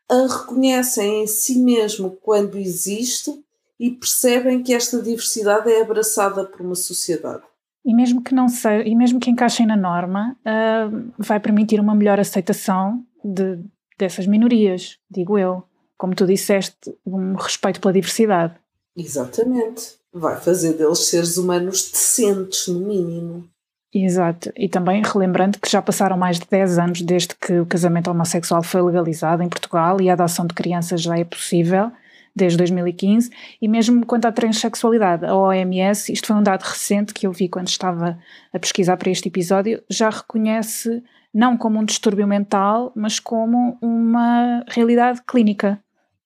a 0.08 0.28
reconhecem 0.28 1.24
em 1.24 1.28
si 1.28 1.58
mesmo 1.58 2.18
quando 2.22 2.58
existe 2.58 3.44
e 3.80 3.92
percebem 3.92 4.64
que 4.64 4.74
esta 4.74 5.02
diversidade 5.02 5.72
é 5.72 5.82
abraçada 5.82 6.46
por 6.46 6.62
uma 6.62 6.76
sociedade. 6.76 7.44
E 7.86 7.94
mesmo 7.94 8.24
que 8.24 8.34
não 8.34 8.48
seja, 8.48 8.88
e 8.88 8.96
mesmo 8.96 9.20
que 9.20 9.30
encaixem 9.30 9.66
na 9.66 9.78
norma, 9.78 10.36
uh, 10.42 11.12
vai 11.18 11.40
permitir 11.40 11.80
uma 11.80 11.94
melhor 11.94 12.20
aceitação 12.20 13.04
de, 13.24 13.60
dessas 13.98 14.26
minorias, 14.26 14.98
digo 15.10 15.38
eu. 15.38 15.64
Como 15.98 16.16
tu 16.16 16.26
disseste, 16.26 16.98
um 17.06 17.36
respeito 17.36 17.80
pela 17.80 17.94
diversidade. 17.94 18.56
Exatamente. 18.98 19.96
Vai 20.12 20.40
fazer 20.40 20.74
deles 20.74 21.00
seres 21.08 21.38
humanos 21.38 21.92
decentes, 21.92 22.68
no 22.68 22.80
mínimo. 22.80 23.48
Exato. 23.94 24.52
E 24.58 24.68
também 24.68 25.02
relembrando 25.02 25.60
que 25.60 25.70
já 25.70 25.82
passaram 25.82 26.18
mais 26.18 26.40
de 26.40 26.46
10 26.50 26.80
anos 26.80 27.02
desde 27.02 27.36
que 27.36 27.60
o 27.60 27.66
casamento 27.66 28.10
homossexual 28.10 28.62
foi 28.62 28.82
legalizado 28.82 29.42
em 29.42 29.48
Portugal 29.48 30.02
e 30.02 30.10
a 30.10 30.14
adoção 30.14 30.46
de 30.46 30.54
crianças 30.54 31.02
já 31.02 31.18
é 31.18 31.24
possível 31.24 31.92
desde 32.36 32.58
2015, 32.58 33.30
e 33.62 33.68
mesmo 33.68 34.06
quanto 34.06 34.26
à 34.26 34.32
transexualidade, 34.32 35.26
a 35.26 35.36
OMS, 35.36 36.12
isto 36.12 36.28
foi 36.28 36.36
um 36.36 36.44
dado 36.44 36.64
recente 36.64 37.14
que 37.14 37.26
eu 37.26 37.32
vi 37.32 37.48
quando 37.48 37.70
estava 37.70 38.20
a 38.52 38.60
pesquisar 38.60 38.98
para 38.98 39.10
este 39.10 39.30
episódio, 39.30 39.82
já 39.90 40.10
reconhece 40.10 41.02
não 41.34 41.58
como 41.58 41.80
um 41.80 41.86
distúrbio 41.86 42.28
mental, 42.28 42.92
mas 42.96 43.20
como 43.20 43.78
uma 43.82 44.64
realidade 44.68 45.22
clínica. 45.28 45.82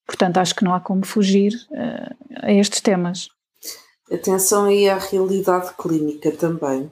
Portanto, 0.06 0.38
acho 0.38 0.56
que 0.56 0.64
não 0.64 0.74
há 0.74 0.80
como 0.80 1.06
fugir 1.06 1.54
uh, 1.72 2.16
a 2.42 2.52
estes 2.52 2.82
temas. 2.82 3.30
Atenção 4.12 4.66
aí 4.66 4.90
à 4.90 4.98
realidade 4.98 5.74
clínica 5.78 6.32
também. 6.32 6.92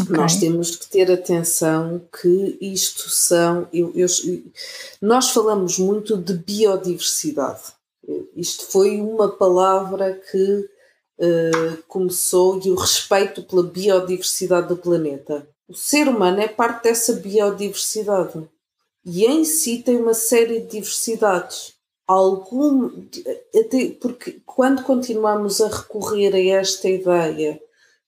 Okay. 0.00 0.16
Nós 0.16 0.36
temos 0.36 0.76
que 0.76 0.88
ter 0.88 1.10
atenção 1.10 2.00
que 2.20 2.56
isto 2.60 3.10
são. 3.10 3.68
Eu, 3.72 3.92
eu, 3.94 4.06
nós 5.00 5.30
falamos 5.30 5.78
muito 5.78 6.16
de 6.16 6.34
biodiversidade. 6.34 7.72
Isto 8.36 8.66
foi 8.66 9.00
uma 9.00 9.28
palavra 9.28 10.20
que 10.30 10.68
uh, 11.18 11.82
começou 11.86 12.60
e 12.64 12.70
o 12.70 12.74
respeito 12.74 13.42
pela 13.42 13.62
biodiversidade 13.62 14.68
do 14.68 14.76
planeta. 14.76 15.46
O 15.68 15.74
ser 15.74 16.08
humano 16.08 16.40
é 16.40 16.48
parte 16.48 16.84
dessa 16.84 17.14
biodiversidade 17.14 18.48
e 19.04 19.24
em 19.24 19.44
si 19.44 19.78
tem 19.78 19.96
uma 19.96 20.14
série 20.14 20.60
de 20.60 20.68
diversidades. 20.68 21.74
Algum, 22.06 22.90
até 23.54 23.90
porque 24.00 24.42
quando 24.44 24.82
continuamos 24.82 25.60
a 25.60 25.68
recorrer 25.68 26.34
a 26.34 26.58
esta 26.60 26.88
ideia 26.88 27.60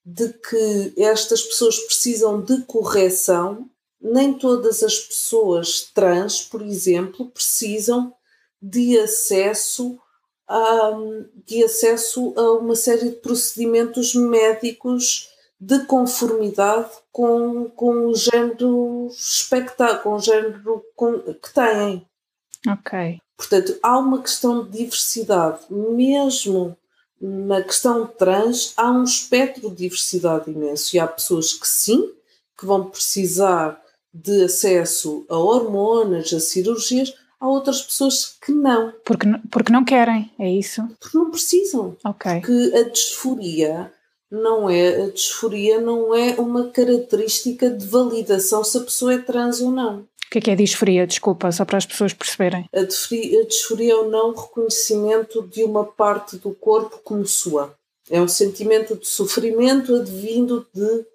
de 0.04 0.28
que 0.32 0.92
estas 0.98 1.42
pessoas 1.42 1.78
precisam 1.78 2.40
de 2.40 2.62
correção, 2.64 3.70
nem 4.00 4.34
todas 4.34 4.82
as 4.82 4.98
pessoas 4.98 5.88
trans, 5.94 6.42
por 6.42 6.60
exemplo, 6.60 7.30
precisam 7.30 8.12
de 8.66 8.98
acesso 8.98 9.98
a, 10.48 10.92
de 11.46 11.62
acesso 11.62 12.32
a 12.34 12.52
uma 12.52 12.74
série 12.74 13.10
de 13.10 13.16
procedimentos 13.16 14.14
médicos 14.14 15.28
de 15.60 15.84
conformidade 15.84 16.90
com, 17.12 17.70
com 17.70 18.06
o 18.06 18.14
género 18.14 19.08
expectado, 19.10 20.02
com 20.02 20.14
o 20.14 20.18
género 20.18 20.82
com, 20.96 21.20
que 21.20 21.54
têm. 21.54 22.06
Ok. 22.66 23.20
Portanto, 23.36 23.78
há 23.82 23.98
uma 23.98 24.22
questão 24.22 24.64
de 24.64 24.78
diversidade, 24.78 25.60
mesmo 25.70 26.76
na 27.20 27.62
questão 27.62 28.06
trans 28.06 28.72
há 28.76 28.90
um 28.90 29.04
espectro 29.04 29.68
de 29.70 29.76
diversidade 29.76 30.50
imenso 30.50 30.96
e 30.96 30.98
há 30.98 31.06
pessoas 31.06 31.52
que 31.52 31.68
sim, 31.68 32.12
que 32.58 32.64
vão 32.64 32.88
precisar 32.88 33.80
de 34.12 34.44
acesso 34.44 35.26
a 35.28 35.36
hormonas, 35.36 36.32
a 36.32 36.40
cirurgias, 36.40 37.14
há 37.40 37.48
outras 37.48 37.82
pessoas 37.82 38.36
que 38.44 38.52
não. 38.52 38.92
Porque, 39.04 39.26
porque 39.50 39.72
não 39.72 39.84
querem, 39.84 40.30
é 40.38 40.50
isso? 40.50 40.82
Porque 41.00 41.16
não 41.16 41.30
precisam. 41.30 41.96
Ok. 42.04 42.40
Porque 42.40 42.76
a 42.76 42.88
disforia 42.88 43.92
não 44.30 44.68
é, 44.68 45.04
a 45.04 45.10
disforia 45.10 45.80
não 45.80 46.14
é 46.14 46.34
uma 46.40 46.68
característica 46.68 47.70
de 47.70 47.86
validação 47.86 48.64
se 48.64 48.78
a 48.78 48.80
pessoa 48.80 49.14
é 49.14 49.18
trans 49.18 49.60
ou 49.60 49.70
não 49.70 50.06
que 50.34 50.38
é 50.38 50.40
que 50.40 50.50
é 50.50 50.56
disforia? 50.56 51.06
Desculpa, 51.06 51.52
só 51.52 51.64
para 51.64 51.78
as 51.78 51.86
pessoas 51.86 52.12
perceberem. 52.12 52.68
A 52.74 52.82
disforia, 52.82 53.40
a 53.40 53.46
disforia 53.46 53.92
é 53.92 53.96
o 53.96 54.10
não 54.10 54.34
reconhecimento 54.34 55.42
de 55.46 55.62
uma 55.62 55.84
parte 55.84 56.36
do 56.36 56.50
corpo 56.52 57.00
como 57.04 57.24
sua. 57.24 57.74
É 58.10 58.20
um 58.20 58.26
sentimento 58.26 58.96
de 58.96 59.06
sofrimento 59.06 59.94
advindo 59.94 60.66
de 60.74 61.06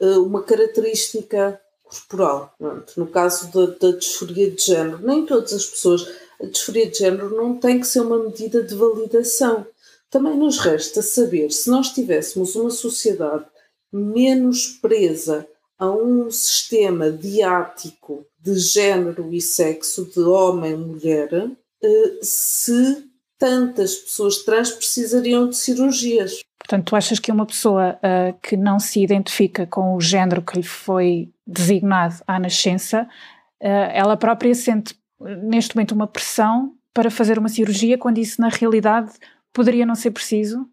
uh, 0.00 0.22
uma 0.24 0.42
característica 0.42 1.60
corporal. 1.90 2.54
No 2.96 3.06
caso 3.08 3.50
da, 3.52 3.66
da 3.74 3.96
disforia 3.96 4.50
de 4.50 4.64
género, 4.64 5.00
nem 5.02 5.26
todas 5.26 5.52
as 5.52 5.66
pessoas. 5.66 6.06
A 6.40 6.46
disforia 6.46 6.88
de 6.88 6.98
género 6.98 7.36
não 7.36 7.58
tem 7.58 7.80
que 7.80 7.86
ser 7.86 8.00
uma 8.00 8.18
medida 8.18 8.62
de 8.62 8.74
validação. 8.74 9.66
Também 10.08 10.36
nos 10.36 10.58
resta 10.58 11.02
saber 11.02 11.50
se 11.52 11.68
nós 11.68 11.90
tivéssemos 11.90 12.56
uma 12.56 12.70
sociedade 12.70 13.44
menos 13.92 14.66
presa 14.80 15.46
a 15.78 15.90
um 15.90 16.30
sistema 16.30 17.10
diático 17.10 18.26
de 18.38 18.54
género 18.58 19.32
e 19.32 19.40
sexo, 19.40 20.04
de 20.06 20.20
homem 20.20 20.72
e 20.72 20.76
mulher, 20.76 21.50
eh, 21.82 22.18
se 22.22 23.10
tantas 23.38 23.96
pessoas 23.96 24.38
trans 24.38 24.70
precisariam 24.70 25.48
de 25.48 25.56
cirurgias. 25.56 26.40
Portanto, 26.70 26.90
tu 26.90 26.94
achas 26.94 27.18
que 27.18 27.32
uma 27.32 27.44
pessoa 27.44 27.98
uh, 27.98 28.38
que 28.40 28.56
não 28.56 28.78
se 28.78 29.02
identifica 29.02 29.66
com 29.66 29.96
o 29.96 30.00
género 30.00 30.40
que 30.40 30.56
lhe 30.56 30.62
foi 30.62 31.28
designado 31.44 32.22
à 32.28 32.38
nascença, 32.38 33.08
uh, 33.60 33.90
ela 33.92 34.16
própria 34.16 34.54
sente 34.54 34.96
neste 35.20 35.74
momento 35.74 35.96
uma 35.96 36.06
pressão 36.06 36.72
para 36.94 37.10
fazer 37.10 37.40
uma 37.40 37.48
cirurgia, 37.48 37.98
quando 37.98 38.18
isso 38.18 38.40
na 38.40 38.48
realidade 38.48 39.10
poderia 39.52 39.84
não 39.84 39.96
ser 39.96 40.12
preciso? 40.12 40.64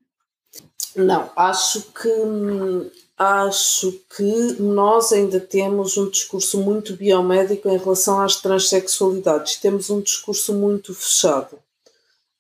Não, 0.96 1.32
acho 1.36 1.92
que 1.92 2.92
acho 3.18 3.92
que 4.16 4.62
nós 4.62 5.12
ainda 5.12 5.40
temos 5.40 5.98
um 5.98 6.12
discurso 6.12 6.62
muito 6.62 6.96
biomédico 6.96 7.68
em 7.70 7.78
relação 7.78 8.22
às 8.22 8.36
transexualidades. 8.36 9.56
Temos 9.56 9.90
um 9.90 10.00
discurso 10.00 10.54
muito 10.54 10.94
fechado. 10.94 11.58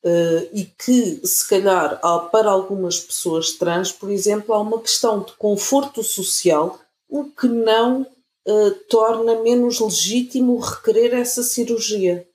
Uh, 0.07 0.47
e 0.53 0.63
que, 0.63 1.19
se 1.27 1.49
calhar, 1.49 1.99
para 2.31 2.49
algumas 2.49 2.97
pessoas 2.97 3.51
trans, 3.51 3.91
por 3.91 4.09
exemplo, 4.09 4.53
há 4.53 4.61
uma 4.61 4.79
questão 4.79 5.21
de 5.21 5.33
conforto 5.33 6.01
social, 6.01 6.79
o 7.09 7.25
que 7.25 7.47
não 7.47 8.03
uh, 8.03 8.71
torna 8.87 9.41
menos 9.41 9.81
legítimo 9.81 10.57
requerer 10.59 11.13
essa 11.13 11.43
cirurgia. 11.43 12.25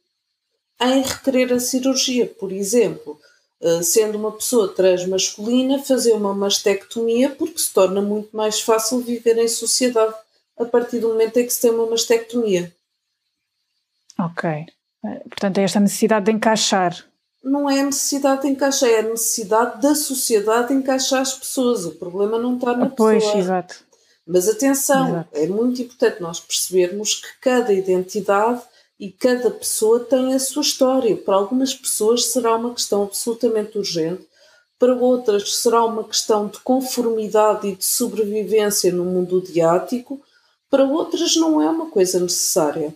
Em 0.78 1.00
requerer 1.00 1.50
a 1.52 1.61
cirurgia, 1.61 2.26
por 2.26 2.52
exemplo, 2.52 3.18
eh, 3.62 3.82
sendo 3.85 4.18
uma 4.18 4.32
pessoa 4.32 4.74
transmasculina, 4.74 5.80
fazer 5.80 6.12
uma 6.14 6.35
mastectomia 6.35 7.30
porque 7.30 7.58
se 7.58 7.72
torna 7.72 8.02
muito 8.02 8.37
mais 8.37 8.61
fácil 8.61 8.98
viver 8.98 9.38
em 9.38 9.46
sociedade 9.46 10.12
a 10.58 10.64
partir 10.64 10.98
do 10.98 11.11
momento 11.11 11.37
em 11.37 11.46
que 11.46 11.52
se 11.52 11.61
tem 11.61 11.70
uma 11.70 11.87
mastectomia. 11.87 12.74
Ok. 14.18 14.66
Portanto, 15.28 15.58
é 15.58 15.62
esta 15.62 15.78
necessidade 15.78 16.26
de 16.26 16.32
encaixar. 16.32 17.06
Não 17.42 17.68
é 17.68 17.81
a 17.81 17.85
necessidade 17.85 18.42
de 18.42 18.48
encaixar, 18.48 18.88
é 18.88 19.00
a 19.00 19.02
necessidade 19.02 19.83
da 19.83 19.94
sociedade 19.94 20.68
de 20.68 20.74
encaixar 20.74 21.20
as 21.20 21.35
pessoas. 21.35 21.85
O 21.85 21.92
problema 21.92 22.38
não 22.38 22.55
está 22.55 22.76
na 22.76 22.87
pois, 22.87 23.16
pessoa. 23.16 23.33
Pois, 23.33 23.44
exato. 23.44 23.85
Mas 24.26 24.48
atenção, 24.48 25.09
exato. 25.09 25.28
é 25.33 25.46
muito 25.46 25.83
importante 25.83 26.22
nós 26.22 26.38
percebermos 26.38 27.16
que 27.16 27.40
cada 27.40 27.72
identidade 27.72 28.62
e 28.98 29.11
cada 29.11 29.50
pessoa 29.50 29.98
tem 30.00 30.33
a 30.33 30.38
sua 30.38 30.62
história. 30.62 31.16
Para 31.16 31.35
algumas 31.35 31.74
pessoas 31.74 32.26
será 32.26 32.55
uma 32.55 32.72
questão 32.72 33.02
absolutamente 33.02 33.76
urgente, 33.76 34.24
para 34.78 34.94
outras 34.94 35.57
será 35.57 35.85
uma 35.85 36.05
questão 36.05 36.46
de 36.46 36.61
conformidade 36.61 37.66
e 37.66 37.74
de 37.74 37.85
sobrevivência 37.85 38.92
no 38.92 39.05
mundo 39.05 39.40
diático, 39.40 40.20
para 40.70 40.85
outras 40.85 41.37
não 41.37 41.61
é 41.61 41.68
uma 41.68 41.90
coisa 41.90 42.18
necessária. 42.18 42.94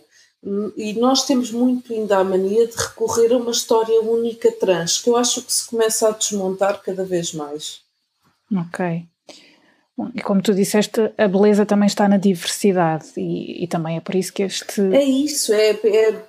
E 0.75 0.93
nós 0.93 1.25
temos 1.25 1.51
muito 1.51 1.91
ainda 1.91 2.17
a 2.17 2.23
mania 2.23 2.67
de 2.67 2.75
recorrer 2.75 3.33
a 3.33 3.37
uma 3.37 3.51
história 3.51 4.01
única 4.01 4.51
trans, 4.51 4.99
que 4.99 5.09
eu 5.09 5.17
acho 5.17 5.41
que 5.41 5.51
se 5.51 5.67
começa 5.67 6.07
a 6.07 6.11
desmontar 6.11 6.81
cada 6.81 7.03
vez 7.03 7.33
mais. 7.33 7.81
Ok. 8.55 9.05
E 10.13 10.21
como 10.21 10.41
tu 10.41 10.53
disseste, 10.53 11.11
a 11.17 11.27
beleza 11.27 11.65
também 11.65 11.87
está 11.87 12.07
na 12.07 12.17
diversidade 12.17 13.07
e, 13.17 13.63
e 13.63 13.67
também 13.67 13.97
é 13.97 13.99
por 13.99 14.13
isso 14.13 14.31
que 14.31 14.43
este. 14.43 14.79
É 14.93 15.03
isso, 15.03 15.51
é, 15.51 15.71
é, 15.71 16.21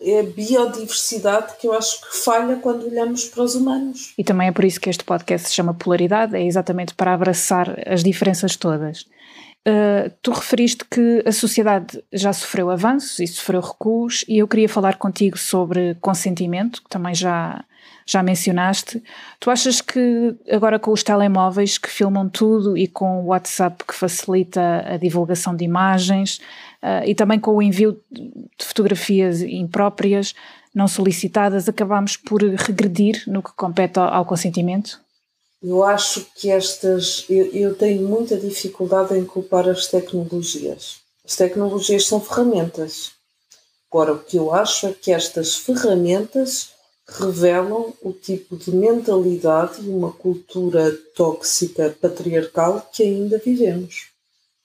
é, 0.00 0.20
a 0.20 0.22
biodiversidade 0.24 1.56
que 1.58 1.66
eu 1.66 1.72
acho 1.72 2.02
que 2.02 2.16
falha 2.18 2.56
quando 2.56 2.86
olhamos 2.86 3.24
para 3.24 3.42
os 3.42 3.54
humanos. 3.54 4.12
E 4.18 4.22
também 4.22 4.48
é 4.48 4.52
por 4.52 4.64
isso 4.64 4.78
que 4.78 4.90
este 4.90 5.04
podcast 5.04 5.48
se 5.48 5.54
chama 5.54 5.72
Polaridade, 5.72 6.36
é 6.36 6.44
exatamente 6.44 6.94
para 6.94 7.14
abraçar 7.14 7.82
as 7.88 8.04
diferenças 8.04 8.56
todas. 8.56 9.06
Uh, 9.66 10.12
tu 10.20 10.30
referiste 10.30 10.84
que 10.84 11.22
a 11.24 11.32
sociedade 11.32 12.02
já 12.12 12.34
sofreu 12.34 12.68
avanços 12.68 13.18
e 13.18 13.26
sofreu 13.26 13.62
recuos, 13.62 14.22
e 14.28 14.36
eu 14.38 14.46
queria 14.46 14.68
falar 14.68 14.96
contigo 14.96 15.38
sobre 15.38 15.94
consentimento, 16.02 16.82
que 16.82 16.88
também 16.90 17.14
já, 17.14 17.64
já 18.04 18.22
mencionaste. 18.22 19.02
Tu 19.40 19.50
achas 19.50 19.80
que 19.80 20.36
agora 20.50 20.78
com 20.78 20.90
os 20.90 21.02
telemóveis 21.02 21.78
que 21.78 21.88
filmam 21.88 22.28
tudo 22.28 22.76
e 22.76 22.86
com 22.86 23.22
o 23.22 23.26
WhatsApp 23.28 23.84
que 23.88 23.94
facilita 23.94 24.84
a 24.86 24.98
divulgação 24.98 25.56
de 25.56 25.64
imagens 25.64 26.36
uh, 26.82 27.06
e 27.06 27.14
também 27.14 27.40
com 27.40 27.52
o 27.52 27.62
envio 27.62 27.98
de 28.10 28.64
fotografias 28.64 29.40
impróprias, 29.40 30.34
não 30.74 30.86
solicitadas, 30.86 31.70
acabamos 31.70 32.18
por 32.18 32.42
regredir 32.42 33.22
no 33.26 33.42
que 33.42 33.52
compete 33.54 33.98
ao, 33.98 34.12
ao 34.12 34.24
consentimento? 34.26 35.03
Eu 35.66 35.82
acho 35.82 36.26
que 36.34 36.50
estas. 36.50 37.24
Eu, 37.26 37.46
eu 37.46 37.74
tenho 37.74 38.06
muita 38.06 38.36
dificuldade 38.36 39.16
em 39.16 39.24
culpar 39.24 39.66
as 39.66 39.86
tecnologias. 39.86 40.96
As 41.24 41.36
tecnologias 41.36 42.06
são 42.06 42.20
ferramentas. 42.20 43.12
Agora, 43.90 44.12
o 44.12 44.18
que 44.18 44.36
eu 44.36 44.52
acho 44.52 44.88
é 44.88 44.92
que 44.92 45.10
estas 45.10 45.56
ferramentas 45.56 46.68
revelam 47.08 47.94
o 48.02 48.12
tipo 48.12 48.58
de 48.58 48.72
mentalidade 48.72 49.80
e 49.80 49.88
uma 49.88 50.12
cultura 50.12 50.94
tóxica 51.16 51.96
patriarcal 51.98 52.86
que 52.92 53.02
ainda 53.02 53.38
vivemos. 53.38 54.08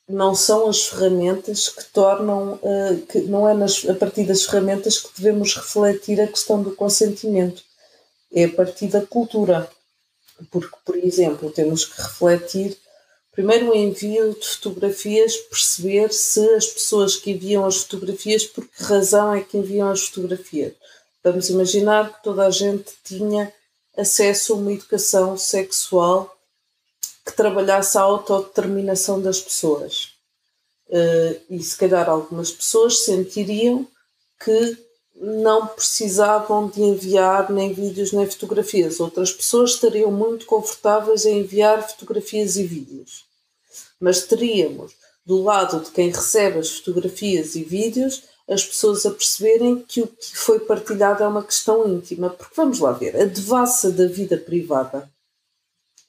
Não 0.05 0.35
são 0.35 0.67
as 0.67 0.85
ferramentas 0.85 1.69
que 1.69 1.85
tornam, 1.93 2.55
uh, 2.55 2.97
que 3.07 3.21
não 3.21 3.47
é 3.47 3.53
nas, 3.53 3.87
a 3.87 3.93
partir 3.93 4.25
das 4.25 4.43
ferramentas 4.43 4.97
que 4.97 5.21
devemos 5.21 5.55
refletir 5.55 6.19
a 6.19 6.27
questão 6.27 6.61
do 6.61 6.75
consentimento. 6.75 7.63
é 8.33 8.43
a 8.43 8.49
partir 8.49 8.87
da 8.87 9.05
cultura. 9.05 9.69
Porque, 10.51 10.75
por 10.85 10.97
exemplo, 10.97 11.51
temos 11.51 11.85
que 11.85 12.01
refletir 12.01 12.77
primeiro 13.31 13.71
o 13.71 13.75
envio 13.75 14.33
de 14.33 14.45
fotografias, 14.45 15.37
perceber 15.37 16.11
se 16.11 16.41
as 16.55 16.67
pessoas 16.67 17.15
que 17.15 17.31
enviam 17.31 17.65
as 17.65 17.77
fotografias, 17.77 18.45
por 18.45 18.67
que 18.67 18.83
razão 18.83 19.33
é 19.33 19.41
que 19.41 19.57
enviam 19.57 19.89
as 19.89 20.07
fotografias. 20.07 20.73
Vamos 21.23 21.49
imaginar 21.49 22.13
que 22.13 22.23
toda 22.23 22.45
a 22.45 22.51
gente 22.51 22.91
tinha 23.03 23.53
acesso 23.97 24.53
a 24.53 24.55
uma 24.57 24.73
educação 24.73 25.37
sexual 25.37 26.35
que 27.25 27.33
trabalhasse 27.33 27.97
a 27.97 28.01
autodeterminação 28.01 29.21
das 29.21 29.39
pessoas. 29.39 30.13
Uh, 30.87 31.39
e 31.49 31.61
se 31.61 31.77
calhar 31.77 32.09
algumas 32.09 32.51
pessoas 32.51 33.05
sentiriam 33.05 33.87
que 34.43 34.77
não 35.19 35.67
precisavam 35.67 36.67
de 36.69 36.81
enviar 36.81 37.51
nem 37.51 37.73
vídeos 37.73 38.13
nem 38.13 38.25
fotografias. 38.25 38.99
Outras 38.99 39.31
pessoas 39.31 39.71
estariam 39.71 40.11
muito 40.11 40.45
confortáveis 40.45 41.25
em 41.25 41.39
enviar 41.39 41.87
fotografias 41.87 42.55
e 42.55 42.63
vídeos. 42.63 43.25
Mas 43.99 44.23
teríamos, 44.23 44.93
do 45.25 45.41
lado 45.41 45.81
de 45.81 45.91
quem 45.91 46.09
recebe 46.09 46.59
as 46.59 46.71
fotografias 46.71 47.55
e 47.55 47.63
vídeos, 47.63 48.23
as 48.47 48.63
pessoas 48.63 49.05
a 49.05 49.11
perceberem 49.11 49.83
que 49.87 50.01
o 50.01 50.07
que 50.07 50.37
foi 50.37 50.59
partilhado 50.59 51.21
é 51.21 51.27
uma 51.27 51.43
questão 51.43 51.87
íntima. 51.87 52.29
Porque 52.29 52.55
vamos 52.55 52.79
lá 52.79 52.93
ver, 52.93 53.15
a 53.15 53.25
devassa 53.25 53.91
da 53.91 54.07
vida 54.07 54.37
privada 54.37 55.09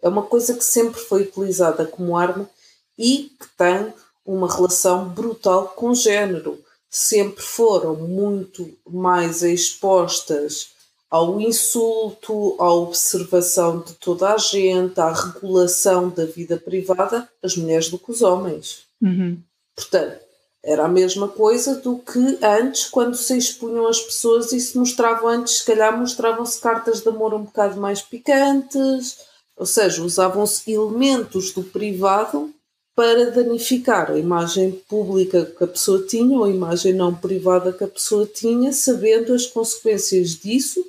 é 0.01 0.09
uma 0.09 0.23
coisa 0.23 0.55
que 0.55 0.65
sempre 0.65 1.01
foi 1.01 1.23
utilizada 1.23 1.85
como 1.85 2.17
arma 2.17 2.49
e 2.97 3.31
que 3.39 3.49
tem 3.59 3.93
uma 4.25 4.51
relação 4.51 5.09
brutal 5.09 5.69
com 5.69 5.91
o 5.91 5.95
género. 5.95 6.63
Sempre 6.91 7.43
foram 7.43 7.95
muito 7.95 8.77
mais 8.85 9.43
expostas 9.43 10.71
ao 11.11 11.41
insulto, 11.41 12.57
à 12.59 12.73
observação 12.73 13.81
de 13.81 13.95
toda 13.95 14.33
a 14.33 14.39
gente, 14.39 15.01
à 15.01 15.13
regulação 15.13 16.09
da 16.09 16.25
vida 16.25 16.57
privada, 16.57 17.29
as 17.43 17.57
mulheres 17.57 17.89
do 17.89 17.99
que 17.99 18.11
os 18.11 18.23
homens. 18.23 18.85
Uhum. 19.03 19.39
Portanto, 19.75 20.21
era 20.63 20.85
a 20.85 20.89
mesma 20.89 21.27
coisa 21.27 21.77
do 21.77 21.99
que 21.99 22.39
antes, 22.45 22.85
quando 22.89 23.17
se 23.17 23.37
expunham 23.37 23.87
as 23.87 24.01
pessoas 24.01 24.53
e 24.53 24.61
se 24.61 24.79
mostravam 24.79 25.29
antes, 25.29 25.59
se 25.59 25.65
calhar 25.65 25.99
mostravam-se 25.99 26.61
cartas 26.61 27.01
de 27.01 27.09
amor 27.09 27.35
um 27.35 27.45
bocado 27.45 27.81
mais 27.81 28.03
picantes, 28.03 29.19
ou 29.57 29.67
seja, 29.67 30.03
usavam-se 30.03 30.71
elementos 30.71 31.53
do 31.53 31.63
privado 31.63 32.53
para 33.01 33.31
danificar 33.31 34.11
a 34.11 34.19
imagem 34.19 34.73
pública 34.87 35.47
que 35.47 35.65
a 35.65 35.67
pessoa 35.67 36.07
tinha 36.07 36.37
ou 36.37 36.45
a 36.45 36.51
imagem 36.51 36.93
não 36.93 37.15
privada 37.15 37.73
que 37.73 37.83
a 37.83 37.89
pessoa 37.89 38.27
tinha, 38.27 38.75
sabendo 38.75 39.33
as 39.33 39.47
consequências 39.47 40.39
disso, 40.39 40.85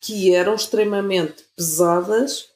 que 0.00 0.34
eram 0.34 0.56
extremamente 0.56 1.44
pesadas 1.56 2.46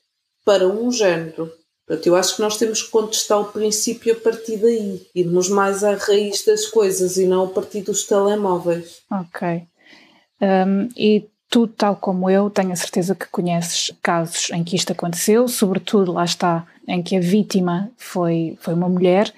para 0.45 0.67
um 0.67 0.91
género. 0.91 1.49
Portanto, 1.87 2.07
eu 2.09 2.17
acho 2.17 2.35
que 2.35 2.43
nós 2.43 2.57
temos 2.57 2.83
que 2.83 2.91
contestar 2.91 3.41
o 3.41 3.53
princípio 3.53 4.15
a 4.15 4.17
partir 4.17 4.57
daí, 4.57 5.07
irmos 5.15 5.49
mais 5.49 5.85
à 5.85 5.95
raiz 5.95 6.45
das 6.45 6.67
coisas 6.67 7.17
e 7.17 7.25
não 7.25 7.45
a 7.45 7.49
partir 7.51 7.83
dos 7.83 8.03
telemóveis. 8.03 9.03
Ok. 9.13 9.63
Um, 10.43 10.89
e 10.97 11.29
tu, 11.49 11.67
tal 11.67 11.97
como 11.97 12.29
eu, 12.29 12.51
tenho 12.51 12.73
a 12.73 12.77
certeza 12.77 13.15
que 13.15 13.27
conheces 13.27 13.93
casos 14.03 14.51
em 14.53 14.63
que 14.63 14.77
isto 14.77 14.93
aconteceu, 14.93 15.49
sobretudo 15.49 16.13
lá 16.13 16.25
está, 16.25 16.67
em 16.87 17.03
que 17.03 17.17
a 17.17 17.21
vítima 17.21 17.91
foi, 17.97 18.57
foi 18.61 18.75
uma 18.75 18.89
mulher. 18.89 19.33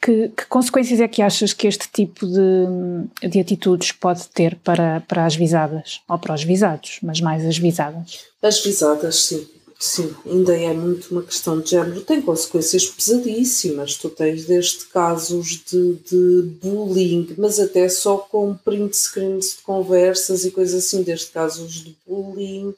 Que, 0.00 0.30
que 0.30 0.46
consequências 0.46 1.00
é 1.00 1.06
que 1.06 1.22
achas 1.22 1.52
que 1.52 1.68
este 1.68 1.88
tipo 1.88 2.26
de, 2.26 3.28
de 3.28 3.38
atitudes 3.38 3.92
pode 3.92 4.28
ter 4.28 4.56
para, 4.56 5.00
para 5.02 5.24
as 5.24 5.36
visadas? 5.36 6.00
Ou 6.08 6.18
para 6.18 6.34
os 6.34 6.42
visados, 6.42 6.98
mas 7.02 7.20
mais 7.20 7.46
as 7.46 7.56
visadas? 7.56 8.26
As 8.42 8.60
visadas, 8.64 9.14
sim. 9.26 9.46
Sim, 9.84 10.14
ainda 10.24 10.56
é 10.56 10.72
muito 10.72 11.10
uma 11.10 11.24
questão 11.24 11.60
de 11.60 11.70
género. 11.70 12.02
Tem 12.02 12.22
consequências 12.22 12.86
pesadíssimas. 12.86 13.96
Tu 13.96 14.08
tens 14.10 14.44
desde 14.44 14.84
casos 14.84 15.60
de, 15.66 15.94
de 15.94 16.42
bullying, 16.62 17.34
mas 17.36 17.58
até 17.58 17.88
só 17.88 18.16
com 18.16 18.54
print 18.54 18.96
screens 18.96 19.56
de 19.56 19.62
conversas 19.62 20.44
e 20.44 20.52
coisas 20.52 20.84
assim, 20.84 21.02
desde 21.02 21.32
casos 21.32 21.82
de 21.82 21.96
bullying, 22.06 22.72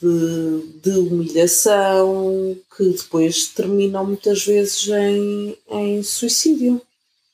de, 0.00 0.80
de 0.82 0.98
humilhação, 0.98 2.56
que 2.74 2.84
depois 2.92 3.48
terminam 3.48 4.06
muitas 4.06 4.42
vezes 4.42 4.88
em, 4.88 5.54
em 5.70 6.02
suicídio. 6.02 6.80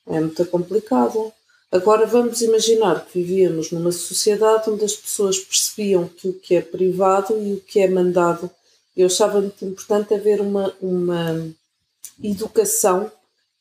É 0.07 0.19
muito 0.19 0.45
complicado. 0.47 1.31
Agora 1.71 2.05
vamos 2.05 2.41
imaginar 2.41 3.05
que 3.05 3.21
vivíamos 3.21 3.71
numa 3.71 3.93
sociedade 3.93 4.69
onde 4.69 4.83
as 4.83 4.93
pessoas 4.93 5.39
percebiam 5.39 6.05
que 6.05 6.27
o 6.27 6.33
que 6.33 6.55
é 6.55 6.61
privado 6.61 7.33
e 7.41 7.53
o 7.53 7.61
que 7.61 7.79
é 7.79 7.87
mandado 7.87 8.51
eu 8.95 9.07
achava 9.07 9.41
muito 9.41 9.65
importante 9.65 10.13
haver 10.13 10.41
uma, 10.41 10.73
uma 10.81 11.47
educação 12.23 13.11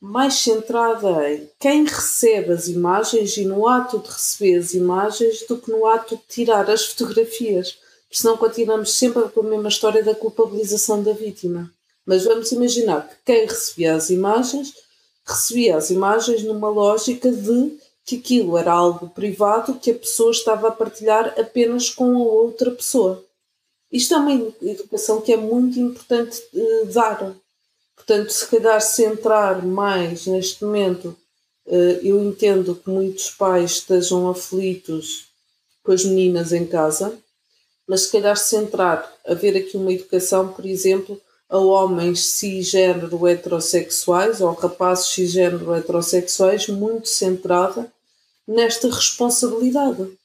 mais 0.01 0.35
centrada 0.35 1.33
em 1.33 1.49
quem 1.59 1.85
recebe 1.85 2.53
as 2.53 2.69
imagens 2.69 3.37
e 3.37 3.45
no 3.45 3.67
ato 3.67 3.99
de 3.99 4.09
receber 4.09 4.59
as 4.59 4.75
imagens 4.75 5.47
do 5.47 5.57
que 5.57 5.71
no 5.71 5.87
ato 5.87 6.17
de 6.17 6.23
tirar 6.29 6.71
as 6.71 6.87
fotografias. 6.87 7.73
Porque 7.73 8.21
senão 8.21 8.37
continuamos 8.37 8.93
sempre 8.93 9.23
com 9.31 9.41
a 9.41 9.45
mesma 9.45 9.69
história 9.69 10.05
da 10.05 10.15
culpabilização 10.15 11.03
da 11.03 11.13
vítima. 11.13 11.71
Mas 12.05 12.25
vamos 12.25 12.53
imaginar 12.53 13.09
que 13.09 13.17
quem 13.25 13.47
recebia 13.47 13.95
as 13.95 14.11
imagens 14.11 14.75
recebia 15.27 15.77
as 15.77 15.91
imagens 15.91 16.43
numa 16.43 16.69
lógica 16.69 17.33
de 17.33 17.79
que 18.05 18.17
aquilo 18.17 18.59
era 18.59 18.73
algo 18.73 19.09
privado 19.09 19.79
que 19.79 19.91
a 19.91 19.95
pessoa 19.95 20.31
estava 20.31 20.69
a 20.69 20.73
partilhar 20.73 21.35
apenas 21.39 21.89
com 21.89 22.15
a 22.15 22.19
outra 22.19 22.71
pessoa. 22.71 23.25
Isto 23.95 24.15
é 24.15 24.17
uma 24.17 24.53
educação 24.61 25.21
que 25.21 25.33
é 25.33 25.37
muito 25.37 25.79
importante 25.79 26.43
uh, 26.53 26.87
dar. 26.87 27.33
Portanto, 27.95 28.29
se 28.31 28.45
calhar 28.49 28.81
centrar 28.81 29.65
mais 29.65 30.27
neste 30.27 30.65
momento, 30.65 31.17
uh, 31.65 32.01
eu 32.03 32.21
entendo 32.21 32.75
que 32.75 32.91
muitos 32.91 33.31
pais 33.31 33.71
estejam 33.71 34.29
aflitos 34.29 35.29
com 35.85 35.93
as 35.93 36.05
meninas 36.05 36.53
em 36.53 36.67
casa, 36.67 37.17
mas 37.87 38.01
se 38.01 38.11
calhar 38.11 38.37
centrar, 38.37 39.09
haver 39.25 39.57
aqui 39.57 39.77
uma 39.77 39.93
educação, 39.93 40.49
por 40.49 40.67
exemplo, 40.67 41.21
a 41.49 41.59
homens 41.59 42.33
cisgênero 42.33 43.29
heterossexuais 43.29 44.41
ou 44.41 44.55
rapazes 44.55 45.07
cisgênero 45.15 45.73
heterossexuais, 45.73 46.67
muito 46.67 47.07
centrada 47.07 47.93
nesta 48.45 48.89
responsabilidade. 48.89 50.19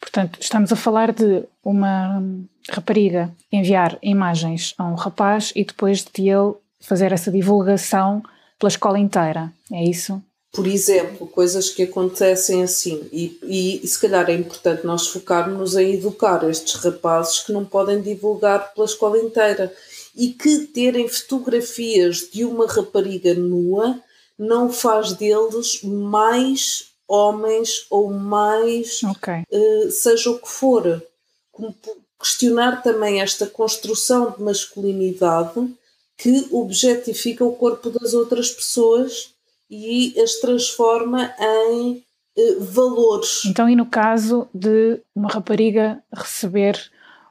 Portanto, 0.00 0.38
estamos 0.40 0.72
a 0.72 0.76
falar 0.76 1.12
de 1.12 1.44
uma 1.62 2.22
rapariga 2.70 3.30
enviar 3.52 3.98
imagens 4.02 4.74
a 4.78 4.84
um 4.84 4.94
rapaz 4.94 5.52
e 5.54 5.64
depois 5.64 6.02
de 6.02 6.28
ele 6.28 6.54
fazer 6.80 7.12
essa 7.12 7.30
divulgação 7.30 8.22
pela 8.58 8.68
escola 8.68 8.98
inteira, 8.98 9.52
é 9.70 9.84
isso? 9.84 10.22
Por 10.52 10.66
exemplo, 10.66 11.28
coisas 11.28 11.70
que 11.70 11.84
acontecem 11.84 12.62
assim, 12.62 13.08
e, 13.12 13.80
e, 13.82 13.86
se 13.86 14.00
calhar 14.00 14.28
é 14.28 14.34
importante 14.34 14.84
nós 14.84 15.06
focarmos 15.06 15.76
em 15.76 15.94
educar 15.94 16.42
estes 16.48 16.74
rapazes 16.74 17.40
que 17.40 17.52
não 17.52 17.64
podem 17.64 18.00
divulgar 18.00 18.74
pela 18.74 18.86
escola 18.86 19.16
inteira. 19.18 19.72
E 20.16 20.30
que 20.30 20.66
terem 20.66 21.06
fotografias 21.08 22.28
de 22.32 22.44
uma 22.44 22.66
rapariga 22.66 23.32
nua 23.32 24.00
não 24.36 24.72
faz 24.72 25.12
deles 25.12 25.82
mais 25.84 26.89
homens 27.10 27.86
ou 27.90 28.12
mais, 28.12 29.02
okay. 29.02 29.42
uh, 29.50 29.90
seja 29.90 30.30
o 30.30 30.38
que 30.38 30.48
for. 30.48 31.02
Como 31.50 31.74
questionar 32.18 32.82
também 32.82 33.20
esta 33.20 33.46
construção 33.46 34.30
de 34.30 34.42
masculinidade 34.42 35.74
que 36.16 36.48
objetifica 36.52 37.44
o 37.44 37.56
corpo 37.56 37.90
das 37.90 38.14
outras 38.14 38.50
pessoas 38.50 39.34
e 39.68 40.14
as 40.20 40.34
transforma 40.34 41.34
em 41.38 42.04
uh, 42.36 42.60
valores. 42.60 43.44
Então, 43.46 43.68
e 43.68 43.74
no 43.74 43.86
caso 43.86 44.48
de 44.54 45.00
uma 45.14 45.28
rapariga 45.28 46.02
receber 46.14 46.78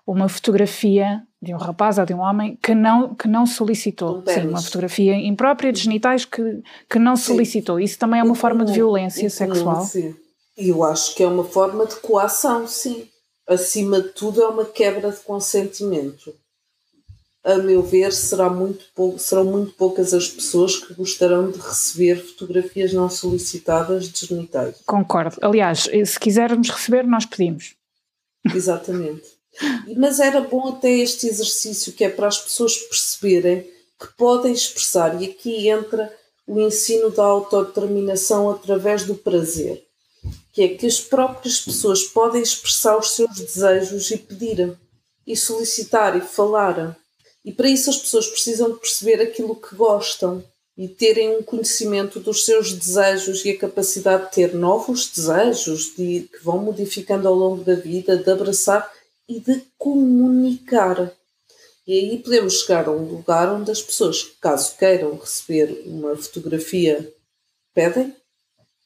uma 0.06 0.28
fotografia 0.28 1.26
de 1.42 1.54
um 1.54 1.58
rapaz 1.58 1.98
ou 1.98 2.06
de 2.06 2.14
um 2.14 2.20
homem 2.20 2.58
que 2.62 2.76
não, 2.76 3.16
que 3.16 3.28
não 3.28 3.46
solicitou. 3.46 4.22
Sim, 4.28 4.48
uma 4.48 4.62
fotografia 4.62 5.16
imprópria 5.16 5.72
de 5.72 5.82
genitais 5.82 6.26
que, 6.26 6.62
que 6.90 7.00
não 7.00 7.16
solicitou. 7.16 7.78
Sim. 7.78 7.84
Isso 7.84 7.98
também 7.98 8.20
é 8.20 8.24
uma 8.24 8.36
forma 8.36 8.66
de 8.66 8.74
violência 8.74 9.30
sexual. 9.30 9.86
Sim. 9.86 10.16
Eu 10.58 10.84
acho 10.84 11.16
que 11.16 11.24
é 11.24 11.28
uma 11.28 11.46
forma 11.46 11.86
de 11.86 11.96
coação, 11.96 12.68
sim. 12.68 13.08
Acima 13.48 14.02
de 14.02 14.10
tudo, 14.10 14.42
é 14.44 14.48
uma 14.48 14.66
quebra 14.66 15.10
de 15.10 15.20
consentimento. 15.20 16.34
A 17.42 17.56
meu 17.56 17.82
ver, 17.82 18.12
será 18.12 18.50
muito 18.50 18.84
pou... 18.94 19.18
serão 19.18 19.46
muito 19.46 19.72
poucas 19.72 20.14
as 20.14 20.28
pessoas 20.28 20.76
que 20.76 20.94
gostarão 20.94 21.50
de 21.50 21.58
receber 21.58 22.18
fotografias 22.18 22.92
não 22.92 23.10
solicitadas 23.10 24.10
de 24.10 24.26
genitais. 24.26 24.76
Concordo. 24.86 25.38
Aliás, 25.42 25.90
se 26.06 26.20
quisermos 26.20 26.70
receber, 26.70 27.08
nós 27.08 27.26
pedimos. 27.26 27.76
Exatamente. 28.54 29.39
Mas 29.98 30.20
era 30.20 30.42
bom 30.42 30.70
até 30.70 30.90
este 30.90 31.28
exercício, 31.28 31.94
que 31.94 32.04
é 32.04 32.10
para 32.10 32.28
as 32.28 32.38
pessoas 32.38 32.78
perceberem 32.78 33.62
que 34.00 34.08
podem 34.18 34.54
expressar, 34.54 35.22
e 35.22 35.26
aqui 35.26 35.68
entra 35.68 36.14
o 36.48 36.60
ensino 36.60 37.12
da 37.12 37.24
autodeterminação 37.24 38.50
através 38.50 39.06
do 39.06 39.14
prazer, 39.14 39.84
que 40.54 40.64
é 40.64 40.68
que 40.70 40.88
as 40.88 41.00
próprias 41.00 41.60
pessoas 41.60 42.04
podem 42.04 42.42
expressar 42.42 42.98
os 42.98 43.12
seus 43.12 43.36
desejos 43.36 44.10
e 44.10 44.18
pedir. 44.18 44.78
e 45.28 45.38
solicitar 45.38 46.18
e 46.18 46.22
falar. 46.22 46.98
E 47.46 47.52
para 47.52 47.70
isso 47.70 47.92
as 47.92 47.98
pessoas 47.98 48.28
precisam 48.28 48.72
de 48.72 48.80
perceber 48.80 49.22
aquilo 49.22 49.56
que 49.56 49.76
gostam 49.76 50.44
e 50.76 50.88
terem 50.88 51.38
um 51.38 51.44
conhecimento 51.44 52.20
dos 52.20 52.46
seus 52.46 52.74
desejos 52.74 53.46
e 53.46 53.52
a 53.52 53.58
capacidade 53.58 54.26
de 54.26 54.32
ter 54.32 54.56
novos 54.56 55.08
desejos 55.08 55.94
de, 55.96 56.28
que 56.32 56.44
vão 56.44 56.58
modificando 56.58 57.28
ao 57.28 57.36
longo 57.36 57.64
da 57.64 57.76
vida, 57.76 58.18
de 58.18 58.32
abraçar 58.32 58.92
e 59.30 59.40
de 59.40 59.64
comunicar. 59.78 61.12
E 61.86 61.94
aí 61.94 62.18
podemos 62.18 62.62
chegar 62.62 62.88
a 62.88 62.92
um 62.92 63.06
lugar 63.06 63.48
onde 63.54 63.72
as 63.72 63.82
pessoas, 63.82 64.24
caso 64.42 64.76
queiram 64.76 65.16
receber 65.16 65.84
uma 65.86 66.16
fotografia, 66.16 67.14
pedem, 67.74 68.14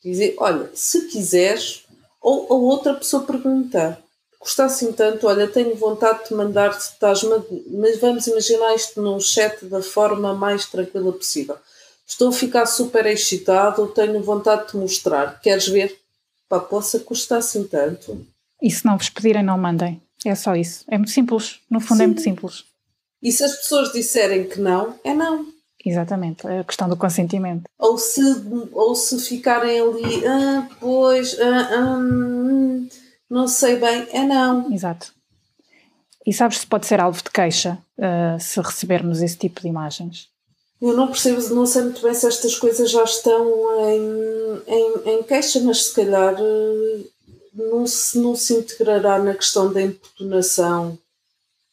dizem, 0.03 0.35
olha, 0.37 0.69
se 0.73 1.07
quiseres, 1.07 1.85
ou 2.21 2.47
a 2.51 2.55
outra 2.55 2.93
pessoa 2.93 3.23
pergunta, 3.23 3.97
gostasse 4.39 4.91
tanto, 4.93 5.27
olha, 5.27 5.47
tenho 5.47 5.75
vontade 5.75 6.29
de 6.29 6.77
estás 6.77 7.23
mas 7.69 7.99
vamos 7.99 8.27
imaginar 8.27 8.75
isto 8.75 9.01
num 9.01 9.19
chat 9.19 9.65
da 9.65 9.81
forma 9.81 10.33
mais 10.33 10.65
tranquila 10.65 11.13
possível. 11.13 11.57
Estou 12.05 12.29
a 12.29 12.33
ficar 12.33 12.65
super 12.65 13.05
excitado, 13.05 13.87
tenho 13.87 14.21
vontade 14.21 14.71
de 14.71 14.77
mostrar. 14.77 15.39
Queres 15.41 15.67
ver? 15.67 15.97
Pá, 16.49 16.59
possa 16.59 16.99
custar 16.99 17.39
assim 17.39 17.63
tanto. 17.63 18.27
E 18.61 18.69
se 18.69 18.85
não 18.85 18.97
vos 18.97 19.09
pedirem, 19.09 19.43
não 19.43 19.57
mandem. 19.57 20.01
É 20.25 20.35
só 20.35 20.55
isso. 20.55 20.85
É 20.87 20.97
muito 20.97 21.11
simples. 21.11 21.59
No 21.69 21.79
fundo, 21.79 21.97
Sim. 21.97 22.03
é 22.03 22.07
muito 22.07 22.21
simples. 22.21 22.63
E 23.21 23.31
se 23.31 23.43
as 23.43 23.55
pessoas 23.55 23.91
disserem 23.93 24.47
que 24.47 24.59
não, 24.59 24.95
é 25.03 25.13
não. 25.13 25.45
Exatamente, 25.85 26.47
a 26.47 26.63
questão 26.63 26.87
do 26.87 26.95
consentimento. 26.95 27.63
Ou 27.77 27.97
se, 27.97 28.21
ou 28.71 28.95
se 28.95 29.19
ficarem 29.19 29.81
ali, 29.81 30.25
ah, 30.25 30.67
pois, 30.79 31.37
ah, 31.39 31.69
ah, 31.71 31.99
não 33.29 33.47
sei 33.47 33.77
bem, 33.77 34.07
é 34.11 34.23
não. 34.23 34.71
Exato. 34.73 35.13
E 36.25 36.31
sabes 36.31 36.59
se 36.59 36.67
pode 36.67 36.85
ser 36.85 37.01
alvo 37.01 37.21
de 37.21 37.29
queixa 37.29 37.77
uh, 37.97 38.39
se 38.39 38.61
recebermos 38.61 39.21
esse 39.21 39.37
tipo 39.37 39.61
de 39.61 39.67
imagens? 39.67 40.29
Eu 40.81 40.95
não 40.95 41.07
percebo, 41.07 41.41
não 41.53 41.65
sei 41.65 41.83
muito 41.83 42.01
bem 42.01 42.13
se 42.13 42.27
estas 42.27 42.55
coisas 42.55 42.89
já 42.89 43.03
estão 43.03 43.45
em, 43.89 44.61
em, 44.67 45.15
em 45.15 45.23
queixa, 45.23 45.59
mas 45.61 45.85
se 45.85 45.95
calhar 45.95 46.33
uh, 46.33 47.12
não 47.53 47.85
se, 47.85 48.17
não 48.17 48.35
se 48.35 48.53
integrará 48.53 49.19
na 49.19 49.33
questão 49.33 49.71
da 49.71 49.81
importunação 49.81 50.97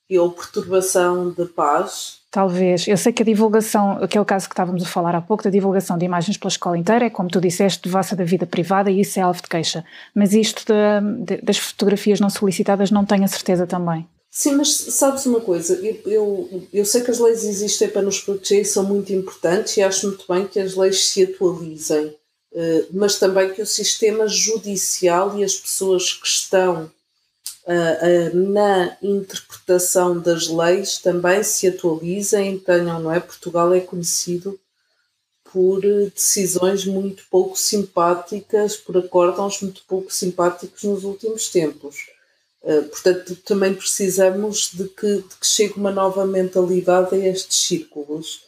e 0.08 0.18
ou 0.18 0.30
perturbação 0.30 1.32
da 1.32 1.46
paz. 1.46 2.18
Talvez. 2.30 2.86
Eu 2.86 2.96
sei 2.96 3.12
que 3.12 3.22
a 3.22 3.26
divulgação, 3.26 3.92
aquele 4.02 4.24
caso 4.24 4.48
que 4.48 4.52
estávamos 4.52 4.82
a 4.82 4.86
falar 4.86 5.14
há 5.14 5.20
pouco, 5.20 5.42
da 5.42 5.50
divulgação 5.50 5.98
de 5.98 6.04
imagens 6.04 6.36
pela 6.36 6.48
escola 6.48 6.78
inteira, 6.78 7.06
é 7.06 7.10
como 7.10 7.28
tu 7.28 7.40
disseste, 7.40 7.82
devassa 7.82 8.14
da 8.14 8.24
vida 8.24 8.46
privada 8.46 8.90
e 8.90 9.00
isso 9.00 9.18
é 9.18 9.22
alvo 9.22 9.42
de 9.42 9.48
queixa. 9.48 9.84
Mas 10.14 10.32
isto 10.32 10.64
de, 10.64 11.24
de, 11.24 11.42
das 11.42 11.58
fotografias 11.58 12.20
não 12.20 12.30
solicitadas 12.30 12.90
não 12.90 13.04
tenho 13.04 13.24
a 13.24 13.28
certeza 13.28 13.66
também. 13.66 14.06
Sim, 14.30 14.52
mas 14.52 14.68
sabes 14.68 15.26
uma 15.26 15.40
coisa, 15.40 15.74
eu, 15.74 15.98
eu, 16.06 16.62
eu, 16.72 16.84
sei 16.84 17.00
que 17.00 17.10
as 17.10 17.18
leis 17.18 17.42
existem 17.42 17.88
para 17.88 18.00
nos 18.00 18.20
proteger 18.20 18.62
e 18.62 18.64
são 18.64 18.84
muito 18.84 19.12
importantes 19.12 19.76
e 19.76 19.82
acho 19.82 20.06
muito 20.06 20.24
bem 20.28 20.46
que 20.46 20.60
as 20.60 20.76
leis 20.76 21.08
se 21.08 21.24
atualizem. 21.24 22.14
Eh, 22.52 22.86
mas 22.90 23.18
também 23.18 23.52
que 23.54 23.62
o 23.62 23.66
sistema 23.66 24.26
judicial 24.26 25.38
e 25.38 25.44
as 25.44 25.54
pessoas 25.54 26.12
que 26.12 26.26
estão 26.26 26.90
uh, 27.64 28.34
uh, 28.34 28.52
na 28.52 28.96
interpretação 29.00 30.18
das 30.18 30.48
leis 30.48 30.98
também 30.98 31.44
se 31.44 31.68
atualizem, 31.68 32.58
tenham, 32.58 33.00
não 33.00 33.12
é? 33.12 33.20
Portugal 33.20 33.72
é 33.72 33.80
conhecido 33.80 34.58
por 35.52 35.80
decisões 35.80 36.84
muito 36.84 37.24
pouco 37.30 37.56
simpáticas, 37.56 38.76
por 38.76 38.96
acórdãos 38.96 39.60
muito 39.62 39.82
pouco 39.86 40.12
simpáticos 40.12 40.82
nos 40.84 41.02
últimos 41.02 41.48
tempos. 41.48 42.06
Portanto, 42.62 43.34
também 43.36 43.74
precisamos 43.74 44.70
de 44.72 44.84
que, 44.84 45.16
de 45.16 45.36
que 45.40 45.46
chegue 45.46 45.74
uma 45.74 45.90
nova 45.90 46.24
mentalidade 46.24 47.16
a 47.16 47.18
estes 47.18 47.66
círculos 47.66 48.42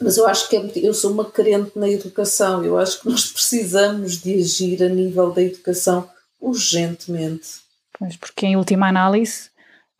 mas 0.00 0.16
eu 0.16 0.26
acho 0.26 0.48
que 0.48 0.56
é, 0.56 0.70
eu 0.76 0.94
sou 0.94 1.12
uma 1.12 1.24
carente 1.24 1.72
na 1.76 1.88
educação. 1.88 2.64
Eu 2.64 2.78
acho 2.78 3.00
que 3.00 3.08
nós 3.08 3.26
precisamos 3.26 4.20
de 4.20 4.34
agir 4.34 4.82
a 4.82 4.88
nível 4.88 5.30
da 5.30 5.42
educação 5.42 6.08
urgentemente. 6.40 7.60
Pois, 7.98 8.16
porque 8.16 8.46
em 8.46 8.56
última 8.56 8.88
análise, 8.88 9.50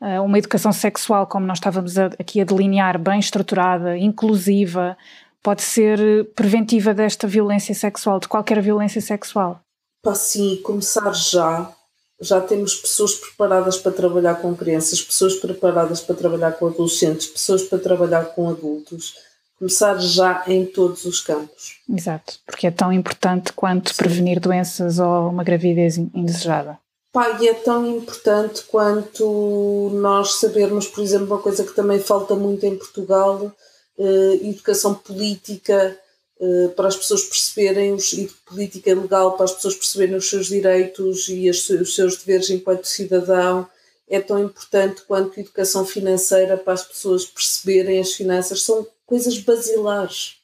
eh, 0.01 0.21
uma 0.21 0.39
educação 0.39 0.73
sexual, 0.73 1.27
como 1.27 1.47
nós 1.47 1.59
estávamos 1.59 1.99
aqui 1.99 2.41
a 2.41 2.45
delinear, 2.45 2.99
bem 2.99 3.19
estruturada, 3.19 3.99
inclusiva, 3.99 4.97
pode 5.43 5.63
ser 5.63 5.99
preventiva 6.35 6.95
desta 6.95 7.27
violência 7.27 7.75
sexual, 7.75 8.21
de 8.21 8.29
qualquer 8.29 8.63
violência 8.63 9.01
sexual. 9.01 9.61
Para 10.03 10.15
sim, 10.15 10.61
começar 10.63 11.13
já. 11.13 11.73
Já 12.21 12.41
temos 12.41 12.75
pessoas 12.75 13.15
preparadas 13.15 13.79
para 13.79 13.93
trabalhar 13.93 14.37
com 14.37 14.55
crianças, 14.55 15.01
pessoas 15.01 15.35
preparadas 15.35 16.01
para 16.01 16.17
trabalhar 16.17 16.53
com 16.53 16.67
adolescentes, 16.67 17.29
pessoas 17.29 17.63
para 17.63 17.79
trabalhar 17.79 18.25
com 18.27 18.49
adultos 18.49 19.28
começar 19.59 19.99
já 19.99 20.45
em 20.47 20.65
todos 20.65 21.05
os 21.05 21.21
campos. 21.21 21.81
Exato, 21.89 22.39
porque 22.47 22.67
é 22.67 22.71
tão 22.71 22.93
importante 22.93 23.53
quanto 23.53 23.91
Sim. 23.91 23.97
prevenir 23.97 24.41
doenças 24.41 24.99
ou 24.99 25.29
uma 25.29 25.43
gravidez 25.43 25.99
indesejada. 25.99 26.79
Pai, 27.13 27.37
e 27.41 27.49
é 27.49 27.55
tão 27.55 27.87
importante 27.87 28.63
quanto 28.65 29.91
nós 29.95 30.35
sabermos, 30.35 30.87
por 30.87 31.03
exemplo, 31.03 31.27
uma 31.27 31.43
coisa 31.43 31.65
que 31.65 31.75
também 31.75 31.99
falta 31.99 32.35
muito 32.35 32.65
em 32.65 32.77
Portugal, 32.77 33.53
eh, 33.99 34.39
educação 34.43 34.95
política, 34.95 35.99
eh, 36.41 36.69
para 36.77 36.87
as 36.87 36.97
pessoas 36.97 37.25
perceberem, 37.25 37.95
os, 37.95 38.13
e 38.13 38.31
política 38.47 38.95
legal, 38.95 39.33
para 39.33 39.45
as 39.45 39.53
pessoas 39.53 39.75
perceberem 39.75 40.17
os 40.17 40.29
seus 40.29 40.47
direitos 40.47 41.29
e 41.29 41.49
as, 41.49 41.69
os 41.71 41.95
seus 41.95 42.19
deveres 42.19 42.51
enquanto 42.51 42.85
cidadão, 42.85 43.67
é 44.09 44.21
tão 44.21 44.39
importante 44.43 45.03
quanto 45.03 45.41
educação 45.41 45.85
financeira 45.85 46.57
para 46.57 46.75
as 46.75 46.85
pessoas 46.85 47.25
perceberem 47.25 48.01
as 48.01 48.13
finanças. 48.13 48.63
São 48.63 48.87
coisas 49.09 49.39
basilares. 49.41 50.37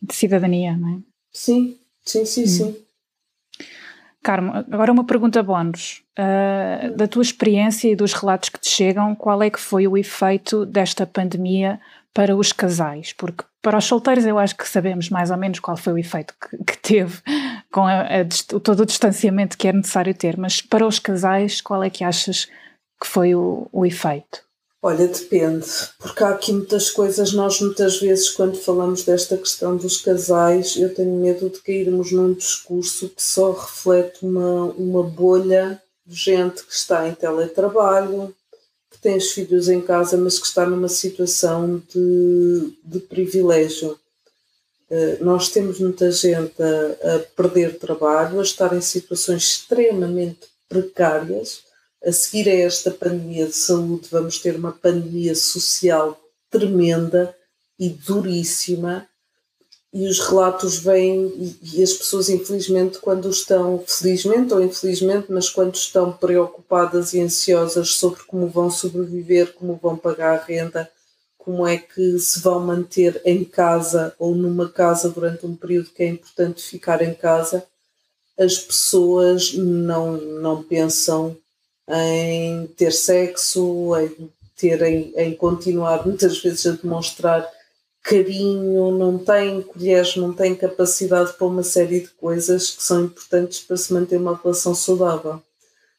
De 0.00 0.14
cidadania, 0.14 0.76
não 0.76 0.96
é? 0.96 0.98
Sim, 1.32 1.78
sim, 2.04 2.24
sim, 2.26 2.44
hum. 2.44 2.46
sim. 2.46 2.76
Carmo, 4.22 4.52
agora 4.52 4.92
uma 4.92 5.04
pergunta 5.04 5.42
bónus. 5.42 6.04
Uh, 6.16 6.94
da 6.94 7.08
tua 7.08 7.22
experiência 7.22 7.88
e 7.88 7.96
dos 7.96 8.12
relatos 8.12 8.50
que 8.50 8.60
te 8.60 8.68
chegam, 8.68 9.14
qual 9.16 9.42
é 9.42 9.50
que 9.50 9.58
foi 9.58 9.88
o 9.88 9.96
efeito 9.96 10.66
desta 10.66 11.06
pandemia 11.06 11.80
para 12.14 12.36
os 12.36 12.52
casais? 12.52 13.12
Porque 13.14 13.44
para 13.62 13.78
os 13.78 13.84
solteiros 13.84 14.26
eu 14.26 14.38
acho 14.38 14.56
que 14.56 14.68
sabemos 14.68 15.08
mais 15.08 15.30
ou 15.30 15.36
menos 15.36 15.58
qual 15.58 15.76
foi 15.76 15.94
o 15.94 15.98
efeito 15.98 16.34
que, 16.38 16.64
que 16.64 16.78
teve 16.78 17.20
com 17.72 17.86
a, 17.86 18.00
a, 18.02 18.60
todo 18.62 18.80
o 18.80 18.86
distanciamento 18.86 19.56
que 19.56 19.66
é 19.66 19.72
necessário 19.72 20.14
ter, 20.14 20.36
mas 20.36 20.60
para 20.60 20.86
os 20.86 20.98
casais, 20.98 21.60
qual 21.60 21.82
é 21.82 21.88
que 21.88 22.04
achas 22.04 22.44
que 23.00 23.06
foi 23.06 23.34
o, 23.34 23.66
o 23.72 23.86
efeito? 23.86 24.44
Olha, 24.84 25.06
depende, 25.06 25.64
porque 26.00 26.24
há 26.24 26.30
aqui 26.30 26.52
muitas 26.52 26.90
coisas. 26.90 27.32
Nós, 27.32 27.60
muitas 27.60 28.00
vezes, 28.00 28.30
quando 28.30 28.58
falamos 28.58 29.04
desta 29.04 29.36
questão 29.36 29.76
dos 29.76 29.98
casais, 29.98 30.74
eu 30.76 30.92
tenho 30.92 31.20
medo 31.20 31.48
de 31.48 31.60
cairmos 31.60 32.10
num 32.10 32.34
discurso 32.34 33.08
que 33.08 33.22
só 33.22 33.52
reflete 33.52 34.26
uma, 34.26 34.64
uma 34.72 35.04
bolha 35.04 35.80
de 36.04 36.16
gente 36.16 36.64
que 36.64 36.74
está 36.74 37.06
em 37.06 37.14
teletrabalho, 37.14 38.34
que 38.90 38.98
tem 38.98 39.16
os 39.16 39.30
filhos 39.30 39.68
em 39.68 39.80
casa, 39.80 40.16
mas 40.16 40.40
que 40.40 40.46
está 40.46 40.66
numa 40.66 40.88
situação 40.88 41.80
de, 41.94 42.76
de 42.82 42.98
privilégio. 42.98 43.96
Uh, 44.90 45.24
nós 45.24 45.48
temos 45.48 45.78
muita 45.78 46.10
gente 46.10 46.60
a, 46.60 47.14
a 47.14 47.18
perder 47.36 47.78
trabalho, 47.78 48.40
a 48.40 48.42
estar 48.42 48.74
em 48.74 48.80
situações 48.80 49.44
extremamente 49.44 50.40
precárias 50.68 51.62
a 52.04 52.12
seguir 52.12 52.48
a 52.48 52.54
esta 52.54 52.90
pandemia 52.90 53.46
de 53.46 53.54
saúde, 53.54 54.08
vamos 54.10 54.38
ter 54.38 54.56
uma 54.56 54.72
pandemia 54.72 55.34
social 55.34 56.18
tremenda 56.50 57.34
e 57.78 57.88
duríssima. 57.88 59.06
E 59.92 60.08
os 60.08 60.20
relatos 60.20 60.78
vêm, 60.78 61.58
e, 61.62 61.82
as 61.82 61.92
pessoas, 61.92 62.30
infelizmente, 62.30 62.98
quando 62.98 63.28
estão, 63.28 63.84
felizmente 63.86 64.54
ou 64.54 64.62
infelizmente, 64.62 65.30
mas 65.30 65.50
quando 65.50 65.74
estão 65.74 66.12
preocupadas 66.12 67.12
e 67.12 67.20
ansiosas 67.20 67.90
sobre 67.90 68.22
como 68.22 68.48
vão 68.48 68.70
sobreviver, 68.70 69.52
como 69.52 69.78
vão 69.82 69.96
pagar 69.96 70.38
a 70.38 70.42
renda, 70.42 70.90
como 71.36 71.66
é 71.66 71.76
que 71.76 72.18
se 72.18 72.40
vão 72.40 72.60
manter 72.60 73.20
em 73.24 73.44
casa 73.44 74.14
ou 74.18 74.34
numa 74.34 74.70
casa 74.70 75.10
durante 75.10 75.44
um 75.44 75.54
período 75.54 75.90
que 75.90 76.02
é 76.02 76.06
importante 76.06 76.62
ficar 76.62 77.02
em 77.02 77.12
casa, 77.12 77.66
as 78.38 78.56
pessoas 78.58 79.52
não, 79.52 80.16
não 80.16 80.62
pensam 80.62 81.36
em 81.88 82.66
ter 82.68 82.92
sexo, 82.92 83.96
em, 83.96 84.30
ter, 84.56 84.82
em, 84.82 85.12
em 85.16 85.34
continuar 85.34 86.06
muitas 86.06 86.38
vezes 86.38 86.66
a 86.66 86.72
demonstrar 86.72 87.48
carinho, 88.02 88.90
não 88.90 89.16
tem 89.16 89.62
colheres, 89.62 90.16
não 90.16 90.32
tem 90.32 90.54
capacidade 90.54 91.32
para 91.34 91.46
uma 91.46 91.62
série 91.62 92.00
de 92.00 92.08
coisas 92.08 92.70
que 92.70 92.82
são 92.82 93.04
importantes 93.04 93.60
para 93.60 93.76
se 93.76 93.92
manter 93.92 94.16
uma 94.16 94.38
relação 94.42 94.74
saudável. 94.74 95.40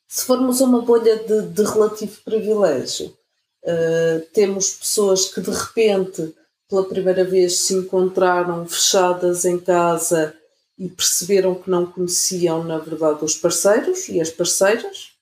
Se 0.08 0.26
formos 0.26 0.62
uma 0.62 0.82
bolha 0.82 1.18
de, 1.18 1.48
de 1.48 1.64
relativo 1.64 2.22
privilégio, 2.24 3.16
uh, 3.64 4.26
temos 4.34 4.72
pessoas 4.72 5.34
que 5.34 5.42
de 5.42 5.50
repente, 5.50 6.36
pela 6.70 6.84
primeira 6.84 7.24
vez, 7.24 7.60
se 7.60 7.74
encontraram 7.74 8.66
fechadas 8.68 9.46
em 9.46 9.58
casa 9.58 10.36
e 10.78 10.90
perceberam 10.90 11.56
que 11.56 11.70
não 11.70 11.86
conheciam, 11.86 12.64
na 12.64 12.78
verdade, 12.78 13.24
os 13.24 13.36
parceiros 13.36 14.10
e 14.10 14.20
as 14.20 14.30
parceiras, 14.30 15.13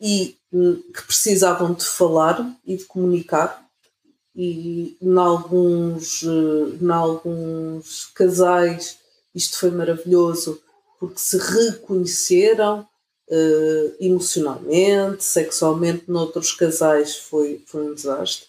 e 0.00 0.36
que 0.50 1.02
precisavam 1.06 1.74
de 1.74 1.84
falar 1.84 2.56
e 2.64 2.76
de 2.76 2.84
comunicar 2.84 3.64
e 4.34 4.96
em 5.00 5.18
alguns, 5.18 6.22
em 6.22 6.90
alguns 6.90 8.06
casais 8.14 8.98
isto 9.34 9.58
foi 9.58 9.70
maravilhoso 9.70 10.60
porque 10.98 11.18
se 11.18 11.36
reconheceram 11.36 12.86
uh, 13.28 13.94
emocionalmente, 14.00 15.24
sexualmente, 15.24 16.04
noutros 16.08 16.52
casais 16.52 17.16
foi, 17.16 17.62
foi 17.66 17.90
um 17.90 17.94
desastre. 17.94 18.46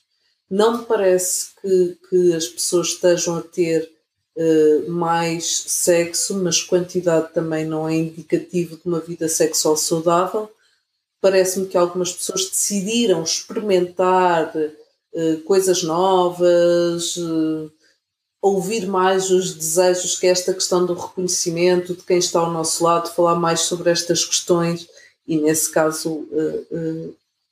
Não 0.50 0.78
me 0.78 0.86
parece 0.86 1.50
que, 1.62 1.98
que 2.10 2.34
as 2.34 2.48
pessoas 2.48 2.90
estejam 2.90 3.38
a 3.38 3.42
ter 3.42 3.92
uh, 4.38 4.92
mais 4.92 5.64
sexo, 5.68 6.36
mas 6.36 6.62
quantidade 6.62 7.34
também 7.34 7.66
não 7.66 7.90
é 7.90 7.96
indicativo 7.96 8.78
de 8.78 8.84
uma 8.86 9.00
vida 9.00 9.28
sexual 9.28 9.76
saudável. 9.76 10.50
Parece-me 11.26 11.66
que 11.66 11.76
algumas 11.76 12.14
pessoas 12.14 12.46
decidiram 12.46 13.24
experimentar 13.24 14.56
uh, 14.56 15.42
coisas 15.42 15.82
novas, 15.82 17.18
uh, 17.18 17.72
ouvir 18.40 18.86
mais 18.86 19.32
os 19.32 19.56
desejos, 19.56 20.20
que 20.20 20.28
é 20.28 20.30
esta 20.30 20.54
questão 20.54 20.86
do 20.86 20.94
reconhecimento 20.94 21.96
de 21.96 22.04
quem 22.04 22.20
está 22.20 22.42
ao 22.42 22.52
nosso 22.52 22.84
lado, 22.84 23.12
falar 23.12 23.34
mais 23.34 23.62
sobre 23.62 23.90
estas 23.90 24.24
questões, 24.24 24.88
e 25.26 25.38
nesse 25.38 25.72
caso 25.72 26.30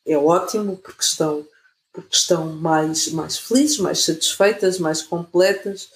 é 0.06 0.16
ótimo, 0.16 0.78
porque 0.78 1.02
estão 1.02 1.44
porque 1.92 2.16
estão 2.16 2.46
mais, 2.54 3.08
mais 3.08 3.40
felizes, 3.40 3.80
mais 3.80 4.06
satisfeitas, 4.06 4.78
mais 4.78 5.02
completas. 5.02 5.90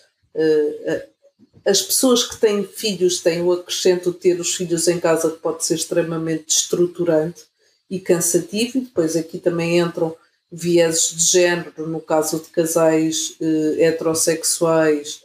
As 1.64 1.84
pessoas 1.84 2.24
que 2.24 2.38
têm 2.38 2.64
filhos 2.66 3.20
têm 3.20 3.44
o 3.44 3.52
acrescento 3.52 4.12
de 4.12 4.18
ter 4.18 4.40
os 4.40 4.56
filhos 4.56 4.88
em 4.88 5.00
casa 5.00 5.30
que 5.30 5.38
pode 5.38 5.64
ser 5.64 5.76
extremamente 5.76 6.50
estruturante 6.50 7.47
e 7.90 8.00
cansativo, 8.00 8.78
e 8.78 8.82
depois 8.82 9.16
aqui 9.16 9.40
também 9.40 9.80
entram 9.80 10.16
vieses 10.52 11.16
de 11.16 11.24
género, 11.24 11.88
no 11.88 12.00
caso 12.00 12.40
de 12.40 12.50
casais 12.50 13.36
eh, 13.42 13.86
heterossexuais, 13.86 15.22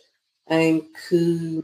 em 0.48 0.80
que 0.80 1.62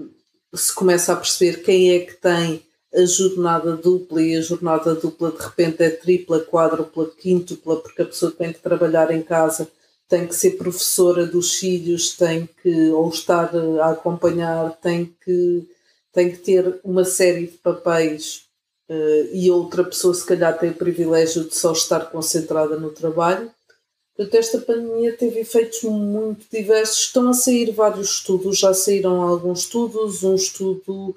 se 0.55 0.75
começa 0.75 1.13
a 1.13 1.17
perceber 1.17 1.63
quem 1.63 1.93
é 1.93 2.01
que 2.01 2.15
tem 2.15 2.63
a 2.95 3.05
jornada 3.05 3.77
dupla 3.77 4.23
e 4.23 4.37
a 4.37 4.41
jornada 4.41 4.95
dupla 4.95 5.31
de 5.31 5.43
repente 5.43 5.83
é 5.83 5.91
tripla, 5.91 6.41
quádrupla, 6.41 7.11
quíntupla, 7.11 7.77
porque 7.77 8.03
a 8.03 8.07
pessoa 8.07 8.33
tem 8.33 8.53
que 8.53 8.61
trabalhar 8.61 9.11
em 9.11 9.23
casa, 9.23 9.69
tem 10.09 10.27
que 10.27 10.35
ser 10.35 10.53
professora 10.53 11.27
dos 11.27 11.55
filhos, 11.55 12.17
tem 12.17 12.49
que, 12.63 12.91
ou 12.91 13.09
estar 13.11 13.55
a 13.83 13.91
acompanhar, 13.91 14.73
tem 14.81 15.15
que, 15.23 15.69
tem 16.13 16.31
que 16.31 16.39
ter 16.39 16.81
uma 16.83 17.05
série 17.05 17.49
de 17.49 17.59
papéis 17.59 18.48
uh, 18.89 19.29
e 19.33 19.51
outra 19.51 19.85
pessoa 19.85 20.15
se 20.15 20.25
calhar 20.25 20.59
tem 20.59 20.71
o 20.71 20.75
privilégio 20.75 21.45
de 21.45 21.55
só 21.55 21.73
estar 21.73 22.07
concentrada 22.11 22.79
no 22.79 22.91
trabalho. 22.91 23.51
Portanto, 24.17 24.35
esta 24.35 24.59
pandemia 24.59 25.17
teve 25.17 25.41
efeitos 25.41 25.83
muito 25.85 26.47
diversos. 26.51 26.99
Estão 26.99 27.29
a 27.29 27.33
sair 27.33 27.71
vários 27.71 28.11
estudos, 28.17 28.59
já 28.59 28.75
saíram 28.75 29.23
alguns 29.23 29.61
estudos, 29.61 30.25
um 30.25 30.35
estudo 30.35 31.15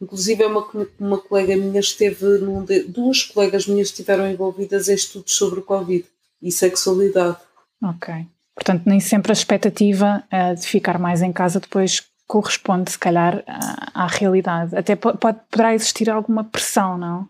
Inclusive, 0.00 0.44
uma, 0.44 0.66
uma 0.98 1.18
colega 1.18 1.54
minha 1.56 1.80
esteve, 1.80 2.24
num 2.38 2.64
de, 2.64 2.84
duas 2.84 3.22
colegas 3.22 3.66
minhas 3.66 3.88
estiveram 3.88 4.26
envolvidas 4.26 4.88
em 4.88 4.94
estudos 4.94 5.34
sobre 5.34 5.60
Covid 5.60 6.06
e 6.40 6.50
sexualidade. 6.50 7.36
Ok. 7.82 8.26
Portanto, 8.54 8.84
nem 8.86 8.98
sempre 8.98 9.30
a 9.30 9.34
expectativa 9.34 10.24
uh, 10.32 10.54
de 10.54 10.66
ficar 10.66 10.98
mais 10.98 11.20
em 11.20 11.32
casa 11.32 11.60
depois 11.60 12.02
corresponde, 12.30 12.92
se 12.92 12.98
calhar, 12.98 13.42
à, 13.46 14.04
à 14.04 14.06
realidade. 14.06 14.76
Até 14.76 14.94
pode, 14.94 15.18
poderá 15.18 15.74
existir 15.74 16.08
alguma 16.08 16.44
pressão, 16.44 16.96
não? 16.96 17.28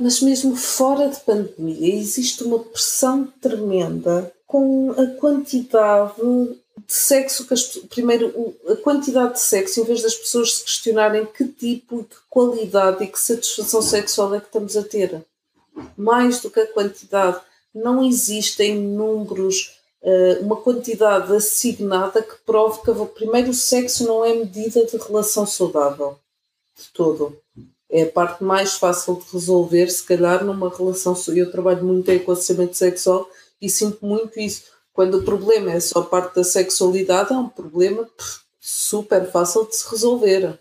Mas 0.00 0.22
mesmo 0.22 0.56
fora 0.56 1.08
de 1.10 1.20
pandemia, 1.20 1.94
existe 1.94 2.42
uma 2.42 2.58
pressão 2.58 3.28
tremenda 3.42 4.32
com 4.46 4.92
a 4.92 5.06
quantidade 5.20 6.14
de 6.16 6.94
sexo 6.94 7.46
que 7.46 7.52
as, 7.52 7.64
primeiro 7.90 8.56
a 8.66 8.76
quantidade 8.76 9.34
de 9.34 9.40
sexo 9.40 9.80
em 9.80 9.84
vez 9.84 10.00
das 10.00 10.14
pessoas 10.14 10.54
se 10.54 10.64
questionarem 10.64 11.26
que 11.26 11.44
tipo 11.46 12.00
de 12.00 12.16
qualidade 12.30 13.04
e 13.04 13.08
que 13.08 13.20
satisfação 13.20 13.82
sexual 13.82 14.34
é 14.34 14.40
que 14.40 14.46
estamos 14.46 14.74
a 14.74 14.82
ter 14.82 15.22
mais 15.94 16.40
do 16.40 16.50
que 16.50 16.60
a 16.60 16.72
quantidade 16.72 17.38
não 17.74 18.02
existem 18.02 18.78
números 18.78 19.77
uma 20.40 20.56
quantidade 20.56 21.34
assignada 21.34 22.22
que 22.22 22.36
prove 22.46 22.80
que 22.82 23.14
primeiro 23.14 23.50
o 23.50 23.54
sexo 23.54 24.06
não 24.06 24.24
é 24.24 24.34
medida 24.34 24.84
de 24.86 24.96
relação 24.96 25.46
saudável 25.46 26.18
de 26.76 26.88
todo. 26.92 27.36
É 27.90 28.02
a 28.02 28.10
parte 28.10 28.44
mais 28.44 28.74
fácil 28.74 29.16
de 29.16 29.32
resolver 29.32 29.88
se 29.88 30.04
calhar 30.04 30.44
numa 30.44 30.68
relação 30.68 31.16
eu 31.34 31.50
trabalho 31.50 31.84
muito 31.84 32.10
em 32.10 32.16
aconselhamento 32.16 32.76
sexual 32.76 33.28
e 33.60 33.68
sinto 33.68 34.04
muito 34.04 34.38
isso. 34.38 34.64
Quando 34.92 35.18
o 35.18 35.24
problema 35.24 35.72
é 35.72 35.80
só 35.80 36.02
parte 36.02 36.34
da 36.34 36.44
sexualidade, 36.44 37.32
é 37.32 37.36
um 37.36 37.48
problema 37.48 38.08
super 38.60 39.30
fácil 39.30 39.66
de 39.66 39.76
se 39.76 39.88
resolver. 39.88 40.58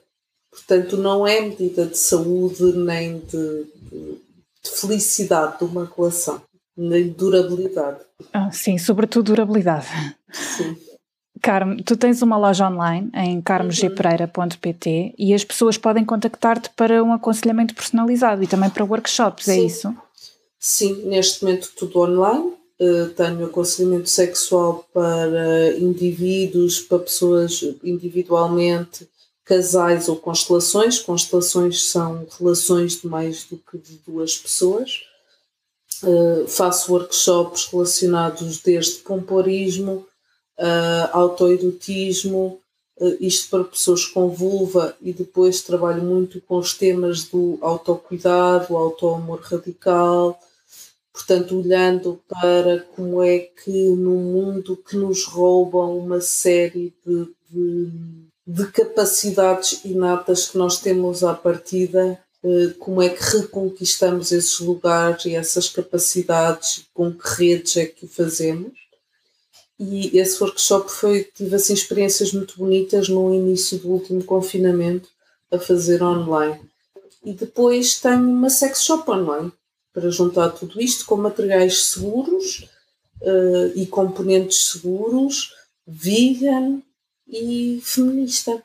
Portanto, 0.52 0.96
não 0.96 1.28
é 1.28 1.42
medida 1.42 1.86
de 1.86 1.98
saúde 1.98 2.64
nem 2.74 3.20
de, 3.20 3.64
de 4.64 4.72
felicidade 4.72 5.60
de 5.60 5.64
uma 5.66 5.92
relação, 5.96 6.42
nem 6.78 7.04
de 7.06 7.10
durabilidade. 7.12 8.00
Ah, 8.32 8.52
sim, 8.52 8.78
sobretudo 8.78 9.28
durabilidade. 9.28 9.88
Sim. 10.32 10.78
Carmo, 11.42 11.82
tu 11.84 11.96
tens 11.96 12.22
uma 12.22 12.38
loja 12.38 12.68
online 12.68 13.10
em 13.14 13.42
carmogpereira.pt 13.42 15.14
e 15.18 15.34
as 15.34 15.44
pessoas 15.44 15.78
podem 15.78 16.04
contactar-te 16.04 16.70
para 16.72 17.04
um 17.04 17.14
aconselhamento 17.14 17.76
personalizado 17.76 18.44
e 18.44 18.48
também 18.48 18.70
para 18.70 18.84
workshops, 18.84 19.48
é 19.48 19.54
sim. 19.54 19.62
é 19.62 19.64
isso? 19.64 19.96
Sim, 20.60 21.06
neste 21.06 21.44
momento 21.44 21.72
tudo 21.76 22.00
online. 22.00 22.54
Uh, 22.80 23.10
tenho 23.16 23.46
aconselhamento 23.46 24.08
sexual 24.08 24.88
para 24.94 25.76
indivíduos, 25.78 26.80
para 26.80 27.00
pessoas 27.00 27.64
individualmente, 27.84 29.08
casais 29.44 30.08
ou 30.08 30.16
constelações. 30.18 31.00
Constelações 31.00 31.84
são 31.86 32.28
relações 32.40 33.02
de 33.02 33.08
mais 33.08 33.46
do 33.46 33.58
que 33.58 33.78
de 33.78 34.00
duas 34.06 34.38
pessoas. 34.38 35.07
Uh, 36.04 36.48
faço 36.48 36.94
workshops 36.94 37.68
relacionados 37.72 38.60
desde 38.60 39.00
pomporismo, 39.00 40.06
uh, 40.60 41.10
autoerotismo, 41.12 42.60
uh, 43.00 43.18
isto 43.20 43.50
para 43.50 43.64
pessoas 43.64 44.06
com 44.06 44.30
vulva, 44.30 44.96
e 45.02 45.12
depois 45.12 45.62
trabalho 45.62 46.04
muito 46.04 46.40
com 46.42 46.58
os 46.58 46.74
temas 46.74 47.24
do 47.24 47.58
autocuidado, 47.62 48.78
autoamor 48.78 49.40
radical, 49.42 50.40
Portanto, 51.18 51.58
olhando 51.58 52.22
para 52.30 52.82
como 52.96 53.24
é 53.24 53.40
que 53.40 53.90
no 53.90 54.12
mundo 54.12 54.78
que 54.78 54.96
nos 54.96 55.26
roubam 55.26 55.98
uma 55.98 56.22
série 56.22 56.94
de, 57.04 57.28
de, 57.50 57.92
de 58.46 58.68
capacidades 58.68 59.84
inatas 59.84 60.48
que 60.48 60.60
nós 60.60 60.80
temos 60.80 61.24
à 61.24 61.34
partida, 61.34 62.04
eh, 62.14 62.27
como 62.80 63.02
é 63.02 63.10
que 63.10 63.24
reconquistamos 63.24 64.32
esses 64.32 64.60
lugares 64.60 65.26
e 65.26 65.36
essas 65.36 65.70
capacidades, 65.70 66.86
com 66.94 67.12
que 67.12 67.28
redes 67.36 67.78
é 67.78 67.86
que 67.86 68.06
o 68.06 68.08
fazemos. 68.08 68.74
E 69.80 70.18
esse 70.18 70.42
workshop 70.42 70.92
foi, 70.92 71.24
tive 71.24 71.56
assim 71.56 71.74
experiências 71.74 72.34
muito 72.34 72.58
bonitas 72.58 73.10
no 73.10 73.34
início 73.34 73.78
do 73.78 73.90
último 73.90 74.24
confinamento 74.24 75.10
a 75.52 75.60
fazer 75.60 76.02
online. 76.02 76.60
E 77.24 77.34
depois 77.34 78.00
tenho 78.00 78.30
uma 78.30 78.50
sex 78.50 78.84
shop 78.84 79.10
online 79.12 79.52
para 79.94 80.10
juntar 80.10 80.50
tudo 80.50 80.82
isto 80.82 81.06
com 81.06 81.18
materiais 81.18 81.86
seguros 81.86 82.68
uh, 83.22 83.72
e 83.76 83.86
componentes 83.86 84.72
seguros, 84.72 85.54
vegan 85.86 86.82
e 87.28 87.82
feminista. 87.84 88.64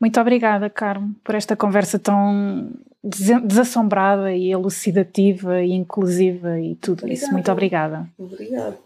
Muito 0.00 0.20
obrigada, 0.20 0.68
Carmo, 0.68 1.14
por 1.24 1.34
esta 1.34 1.56
conversa 1.56 1.98
tão 1.98 2.70
desassombrada 3.02 4.32
e 4.32 4.50
elucidativa 4.50 5.62
e 5.62 5.72
inclusiva 5.72 6.60
e 6.60 6.74
tudo 6.74 7.04
obrigada. 7.04 7.24
isso. 7.24 7.32
Muito 7.32 7.52
obrigada. 7.52 8.08
Obrigada. 8.18 8.76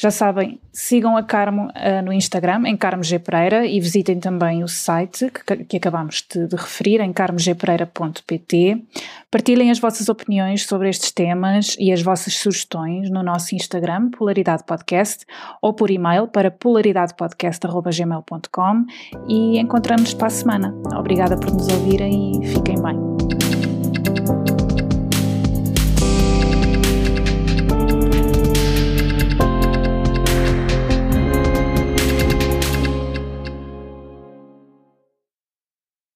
Já 0.00 0.12
sabem, 0.12 0.60
sigam 0.72 1.16
a 1.16 1.24
Carmo 1.24 1.70
uh, 1.70 2.00
no 2.04 2.12
Instagram, 2.12 2.68
em 2.68 2.76
Carmo 2.76 3.02
G 3.02 3.18
Pereira, 3.18 3.66
e 3.66 3.80
visitem 3.80 4.20
também 4.20 4.62
o 4.62 4.68
site 4.68 5.28
que, 5.28 5.42
que 5.64 5.76
acabamos 5.76 6.24
de, 6.32 6.46
de, 6.46 6.54
referir, 6.54 7.00
em 7.00 7.12
carmogpereira.pt. 7.12 8.80
Partilhem 9.28 9.72
as 9.72 9.80
vossas 9.80 10.08
opiniões 10.08 10.66
sobre 10.66 10.88
estes 10.88 11.10
temas 11.10 11.74
e 11.80 11.92
as 11.92 12.00
vossas 12.00 12.34
sugestões 12.34 13.10
no 13.10 13.24
nosso 13.24 13.56
Instagram, 13.56 14.10
Polaridade 14.10 14.62
Podcast, 14.62 15.26
ou 15.60 15.74
por 15.74 15.90
e-mail 15.90 16.28
para 16.28 16.48
polaridadepodcast.gmail.com 16.48 18.84
e 19.28 19.58
encontramos-nos 19.58 20.14
para 20.14 20.28
a 20.28 20.30
semana. 20.30 20.72
Obrigada 20.94 21.36
por 21.36 21.52
nos 21.52 21.66
ouvirem 21.66 22.40
e 22.40 22.46
fiquem 22.46 22.80
bem. 22.80 22.96